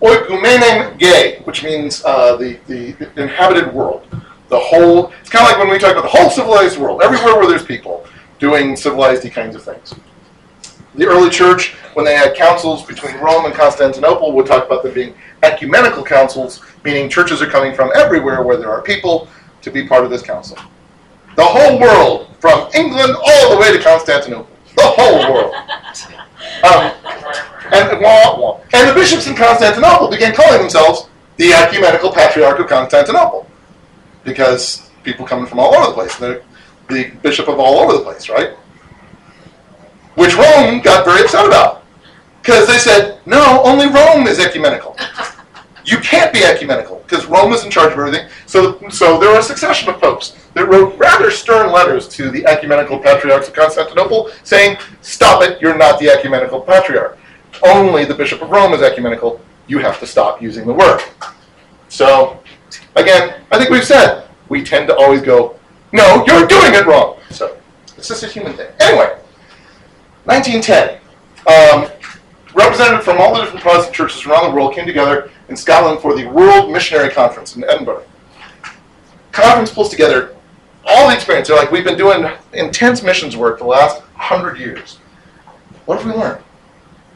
[0.00, 4.06] oikumenem gay, which means uh, the, the, the inhabited world.
[4.48, 7.36] The whole, it's kind of like when we talk about the whole civilized world, everywhere
[7.36, 8.06] where there's people
[8.38, 9.94] doing civilized kinds of things.
[10.94, 14.94] The early church, when they had councils between Rome and Constantinople, would talk about them
[14.94, 19.28] being ecumenical councils, meaning churches are coming from everywhere where there are people
[19.62, 20.56] to be part of this council.
[21.36, 24.48] The whole world, from England all the way to Constantinople.
[24.76, 25.54] The whole world.
[26.64, 26.92] Um,
[27.72, 33.48] and, and the bishops in Constantinople began calling themselves the Ecumenical Patriarch of Constantinople
[34.24, 36.16] because people coming from all over the place.
[36.16, 36.42] They're
[36.88, 38.56] the bishop of all over the place, right?
[40.14, 41.84] Which Rome got very upset about
[42.42, 44.96] because they said, no, only Rome is ecumenical.
[45.84, 48.28] You can't be ecumenical because Rome is in charge of everything.
[48.46, 52.44] So, so there were a succession of popes that wrote rather stern letters to the
[52.46, 57.18] ecumenical patriarchs of Constantinople saying, stop it, you're not the ecumenical patriarch.
[57.64, 59.40] Only the bishop of Rome is ecumenical.
[59.66, 61.02] You have to stop using the word.
[61.88, 62.40] So,
[62.96, 65.58] again, I think we've said we tend to always go,
[65.92, 67.18] no, you're doing it wrong.
[67.30, 67.56] So,
[67.96, 68.70] it's just a human thing.
[68.80, 69.16] Anyway,
[70.24, 71.00] 1910.
[71.46, 71.90] Um,
[72.54, 76.14] representatives from all the different Protestant churches around the world came together in Scotland for
[76.14, 78.04] the World Missionary Conference in Edinburgh.
[79.32, 80.36] Conference pulls together
[81.08, 81.48] all the experience.
[81.48, 84.96] They're like, we've been doing intense missions work the last hundred years.
[85.86, 86.42] What have we learned?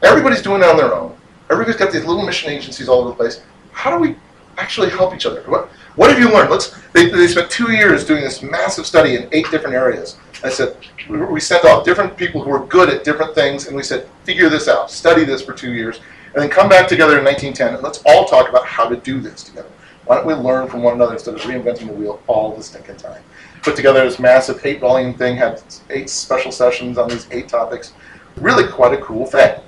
[0.01, 1.15] Everybody's doing it on their own.
[1.49, 3.41] Everybody's got these little mission agencies all over the place.
[3.71, 4.15] How do we
[4.57, 5.43] actually help each other?
[5.43, 6.49] What, what have you learned?
[6.49, 6.75] Let's.
[6.91, 10.17] They, they spent two years doing this massive study in eight different areas.
[10.43, 10.75] I said
[11.07, 14.07] we, we sent off different people who were good at different things, and we said
[14.23, 15.99] figure this out, study this for two years,
[16.33, 19.21] and then come back together in 1910 and let's all talk about how to do
[19.21, 19.69] this together.
[20.05, 22.97] Why don't we learn from one another instead of reinventing the wheel all the stinking
[22.97, 23.23] time?
[23.63, 27.93] Put together this massive eight-volume thing, had eight special sessions on these eight topics.
[28.35, 29.59] Really quite a cool thing.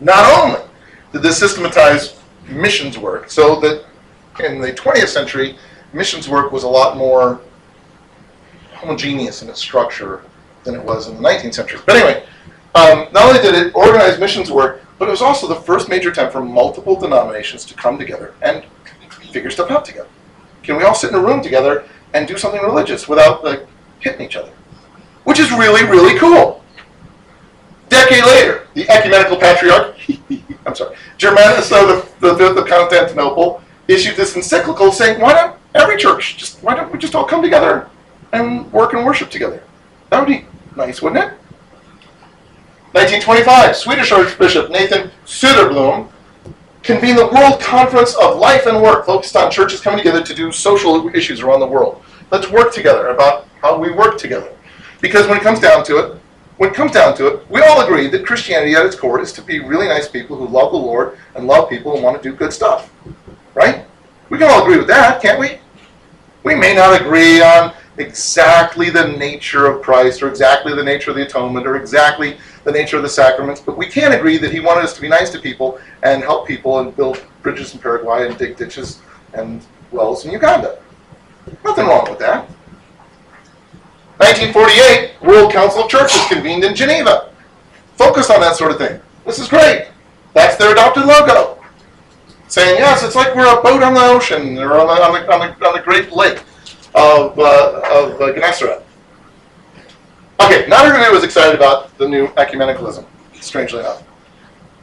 [0.00, 0.60] Not only
[1.12, 3.84] did this systematize missions work, so that
[4.44, 5.56] in the 20th century,
[5.92, 7.40] missions work was a lot more
[8.72, 10.22] homogeneous in its structure
[10.64, 11.80] than it was in the 19th century.
[11.86, 12.26] But anyway,
[12.74, 16.10] um, not only did it organize missions work, but it was also the first major
[16.10, 18.64] attempt for multiple denominations to come together and
[19.30, 20.08] figure stuff out together.
[20.62, 21.84] Can we all sit in a room together
[22.14, 23.66] and do something religious without like
[24.00, 24.52] hitting each other?
[25.24, 26.62] Which is really, really cool.
[27.88, 29.96] Decade later, the ecumenical patriarch,
[30.66, 35.96] I'm sorry, Germanus of the, the of Constantinople, issued this encyclical saying, why don't every
[35.96, 37.90] church just why don't we just all come together
[38.32, 39.62] and work and worship together?
[40.10, 40.46] That would be
[40.76, 41.38] nice, wouldn't it?
[42.92, 46.08] 1925, Swedish Archbishop Nathan Söderblom
[46.84, 50.52] convened the World Conference of Life and Work, focused on churches coming together to do
[50.52, 52.03] social issues around the world.
[52.30, 54.52] Let's work together about how we work together.
[55.00, 56.20] Because when it comes down to it,
[56.56, 59.32] when it comes down to it, we all agree that Christianity at its core is
[59.32, 62.30] to be really nice people who love the Lord and love people and want to
[62.30, 62.92] do good stuff.
[63.54, 63.84] Right?
[64.30, 65.58] We can all agree with that, can't we?
[66.44, 71.16] We may not agree on exactly the nature of Christ or exactly the nature of
[71.16, 74.60] the atonement or exactly the nature of the sacraments, but we can agree that he
[74.60, 78.26] wanted us to be nice to people and help people and build bridges in Paraguay
[78.26, 79.00] and dig ditches
[79.34, 80.78] and wells in Uganda.
[81.64, 82.48] Nothing wrong with that.
[84.18, 87.30] 1948, World Council of Churches convened in Geneva.
[87.96, 89.00] Focused on that sort of thing.
[89.24, 89.88] This is great.
[90.34, 91.62] That's their adopted logo.
[92.48, 95.32] Saying, yes, it's like we're a boat on the ocean or on the, on the,
[95.32, 96.40] on the, on the Great Lake
[96.94, 98.84] of, uh, of uh, Gennesaret.
[100.40, 103.04] Okay, not everybody was excited about the new ecumenicalism,
[103.40, 104.02] strangely enough.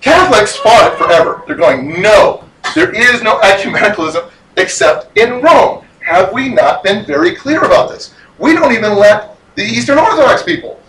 [0.02, 1.44] Catholics fought it forever.
[1.46, 2.44] They're going, no,
[2.74, 5.86] there is no ecumenicalism except in Rome.
[6.02, 8.14] Have we not been very clear about this?
[8.38, 10.80] We don't even let the Eastern Orthodox people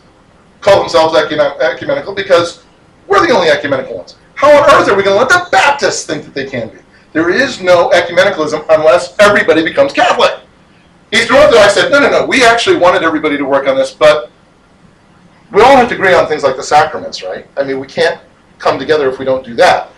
[0.61, 2.65] call themselves ecumen- ecumenical because
[3.07, 4.17] we're the only ecumenical ones.
[4.35, 6.79] How on earth are we going to let the Baptists think that they can be?
[7.13, 10.41] There is no ecumenicalism unless everybody becomes Catholic.
[11.13, 14.31] Eastern Orthodox said, no, no, no, we actually wanted everybody to work on this, but
[15.53, 17.47] we all have to agree on things like the sacraments, right?
[17.59, 18.19] I mean, we can't
[18.59, 19.91] come together if we don't do that.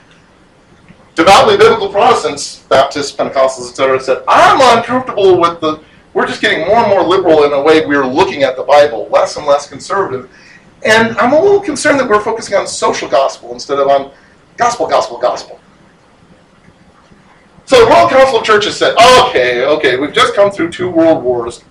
[1.14, 5.80] Devoutly biblical Protestants, Baptists, Pentecostals, etc., said, I'm uncomfortable with the,
[6.12, 9.08] we're just getting more and more liberal in a way we're looking at the Bible,
[9.10, 10.30] less and less conservative.
[10.84, 14.12] And I'm a little concerned that we're focusing on social gospel instead of on
[14.56, 15.60] gospel, gospel, gospel.
[17.66, 18.94] So the World Council of Churches said,
[19.28, 21.64] okay, okay, we've just come through two world wars.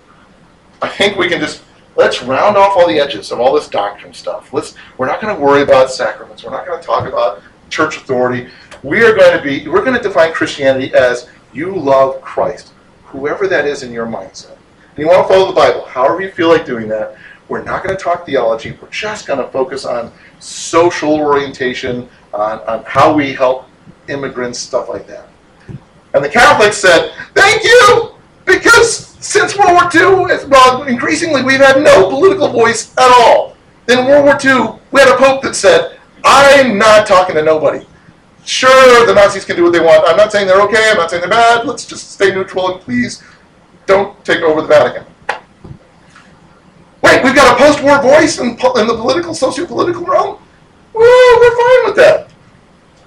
[0.82, 1.62] I think we can just
[1.96, 4.52] let's round off all the edges of all this doctrine stuff.
[4.52, 6.42] Let's we're not going to worry about sacraments.
[6.42, 8.48] We're not going to talk about church authority.
[8.84, 12.74] We are going to be we're going to define Christianity as you love Christ,
[13.04, 14.58] whoever that is in your mindset.
[14.90, 17.16] And you want to follow the Bible, however you feel like doing that.
[17.48, 18.76] We're not going to talk theology.
[18.82, 23.66] We're just going to focus on social orientation, on, on how we help
[24.08, 25.28] immigrants, stuff like that.
[26.12, 28.14] And the Catholics said, Thank you!
[28.44, 33.56] Because since World War II, well, increasingly we've had no political voice at all.
[33.88, 37.86] In World War II, we had a pope that said, I'm not talking to nobody.
[38.44, 40.06] Sure, the Nazis can do what they want.
[40.06, 41.66] I'm not saying they're okay, I'm not saying they're bad.
[41.66, 43.22] Let's just stay neutral and please
[43.86, 45.06] don't take over the Vatican.
[47.02, 50.38] Wait, we've got a post war voice in, po- in the political, socio political realm?
[50.92, 52.30] We're fine with that.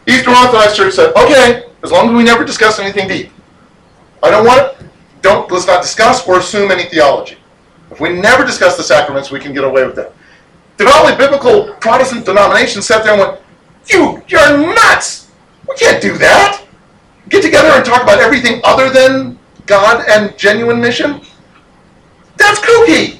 [0.07, 3.31] Eastern Orthodox Church said, okay, as long as we never discuss anything deep.
[4.23, 4.87] I don't want it.
[5.21, 7.37] Don't let's not discuss or assume any theology.
[7.91, 10.13] If we never discuss the sacraments, we can get away with that.
[10.77, 13.41] Devoutly biblical Protestant denominations sat there and went,
[13.87, 15.26] "You, you're nuts!
[15.67, 16.63] We can't do that.
[17.29, 21.21] Get together and talk about everything other than God and genuine mission.
[22.37, 23.19] That's kooky.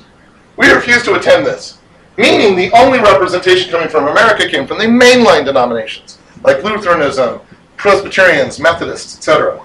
[0.56, 1.78] We refuse to attend this."
[2.18, 7.42] Meaning, the only representation coming from America came from the mainline denominations, like Lutheranism,
[7.76, 9.60] Presbyterians, Methodists, etc.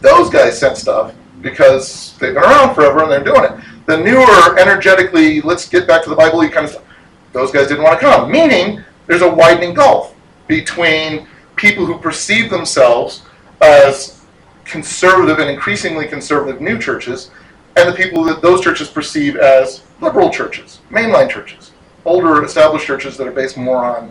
[0.00, 1.12] Those guys sent stuff
[1.42, 3.52] because they've been around forever and they're doing it.
[3.86, 6.84] The newer, energetically, let's get back to the Bible kind of stuff,
[7.32, 8.30] those guys didn't want to come.
[8.30, 10.14] Meaning, there's a widening gulf
[10.46, 11.26] between
[11.60, 13.22] people who perceive themselves
[13.60, 14.24] as
[14.64, 17.30] conservative and increasingly conservative new churches
[17.76, 21.72] and the people that those churches perceive as liberal churches, mainline churches,
[22.06, 24.10] older established churches that are based more on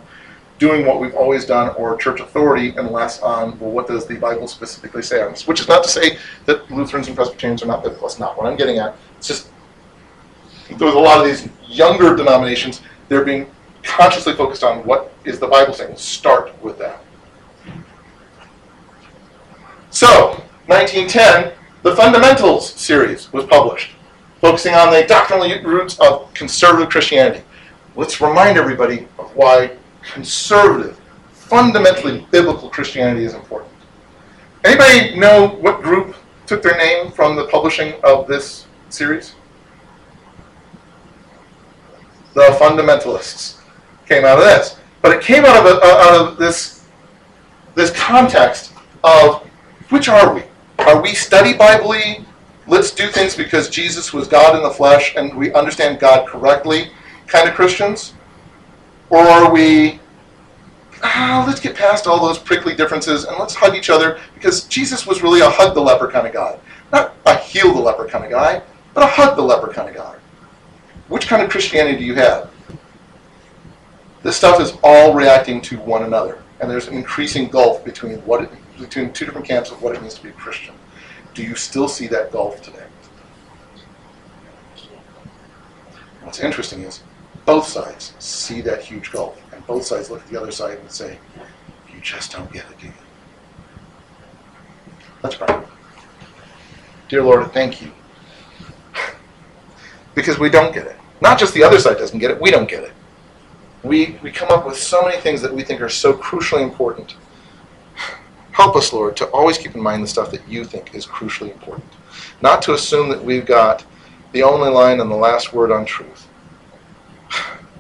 [0.59, 4.15] doing what we've always done or church authority and less on, well, what does the
[4.17, 5.47] Bible specifically say on this?
[5.47, 8.07] Which is not to say that Lutherans and Presbyterians are not biblical.
[8.07, 8.95] That's not what I'm getting at.
[9.17, 9.49] It's just
[10.77, 13.49] there's a lot of these younger denominations, they're being
[13.81, 15.95] consciously focused on what is the Bible saying.
[15.95, 17.03] Start with that.
[19.99, 21.51] So, 1910,
[21.83, 23.91] the Fundamentals series was published,
[24.39, 27.43] focusing on the doctrinal roots of conservative Christianity.
[27.97, 29.75] Let's remind everybody of why
[30.13, 30.97] conservative,
[31.33, 33.73] fundamentally biblical Christianity is important.
[34.63, 39.35] Anybody know what group took their name from the publishing of this series?
[42.35, 43.59] The fundamentalists
[44.07, 46.85] came out of this, but it came out of a, out of this
[47.75, 48.71] this context
[49.03, 49.48] of
[49.89, 50.43] which are we?
[50.79, 52.25] Are we study Bibly?
[52.67, 56.91] Let's do things because Jesus was God in the flesh and we understand God correctly,
[57.27, 58.13] kind of Christians,
[59.09, 59.99] or are we
[61.03, 65.05] ah, let's get past all those prickly differences and let's hug each other because Jesus
[65.05, 66.59] was really a hug the leper kind of guy.
[66.91, 68.61] Not a heal the leper kind of guy,
[68.93, 70.15] but a hug the leper kind of guy.
[71.07, 72.51] Which kind of Christianity do you have?
[74.21, 78.43] This stuff is all reacting to one another, and there's an increasing gulf between what
[78.43, 80.75] it, between two different camps of what it means to be a Christian.
[81.33, 82.85] Do you still see that gulf today?
[86.23, 87.01] What's interesting is
[87.45, 90.91] both sides see that huge gulf, and both sides look at the other side and
[90.91, 91.17] say,
[91.93, 92.93] "You just don't get it, do you?"
[95.23, 95.59] Let's pray.
[97.09, 97.91] Dear Lord, thank you.
[100.13, 100.95] Because we don't get it.
[101.21, 102.93] Not just the other side doesn't get it, we don't get it.
[103.83, 107.15] We, we come up with so many things that we think are so crucially important.
[108.59, 111.53] Help us, Lord, to always keep in mind the stuff that you think is crucially
[111.53, 111.93] important.
[112.41, 113.85] Not to assume that we've got
[114.33, 116.27] the only line and the last word on truth,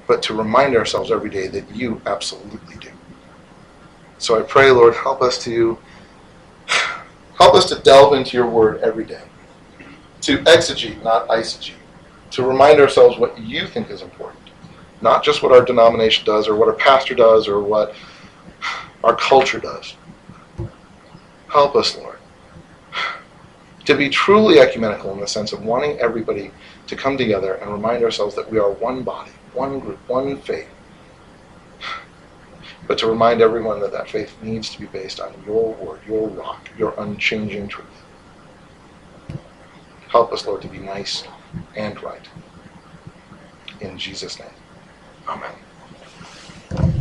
[0.07, 2.91] but to remind ourselves every day that you absolutely do.
[4.19, 5.77] So I pray, Lord, help us to
[7.37, 9.23] help us to delve into your word every day.
[10.21, 11.73] To exegete, not eisegete.
[12.31, 14.49] To remind ourselves what you think is important.
[15.01, 17.95] Not just what our denomination does or what our pastor does or what
[19.03, 19.95] our culture does.
[21.51, 22.19] Help us, Lord,
[23.85, 26.51] to be truly ecumenical in the sense of wanting everybody
[26.87, 30.69] to come together and remind ourselves that we are one body, one group, one faith.
[32.87, 36.27] But to remind everyone that that faith needs to be based on your word, your
[36.29, 37.87] rock, your unchanging truth.
[40.09, 41.23] Help us, Lord, to be nice
[41.75, 42.27] and right.
[43.79, 44.49] In Jesus' name.
[45.27, 46.98] Amen.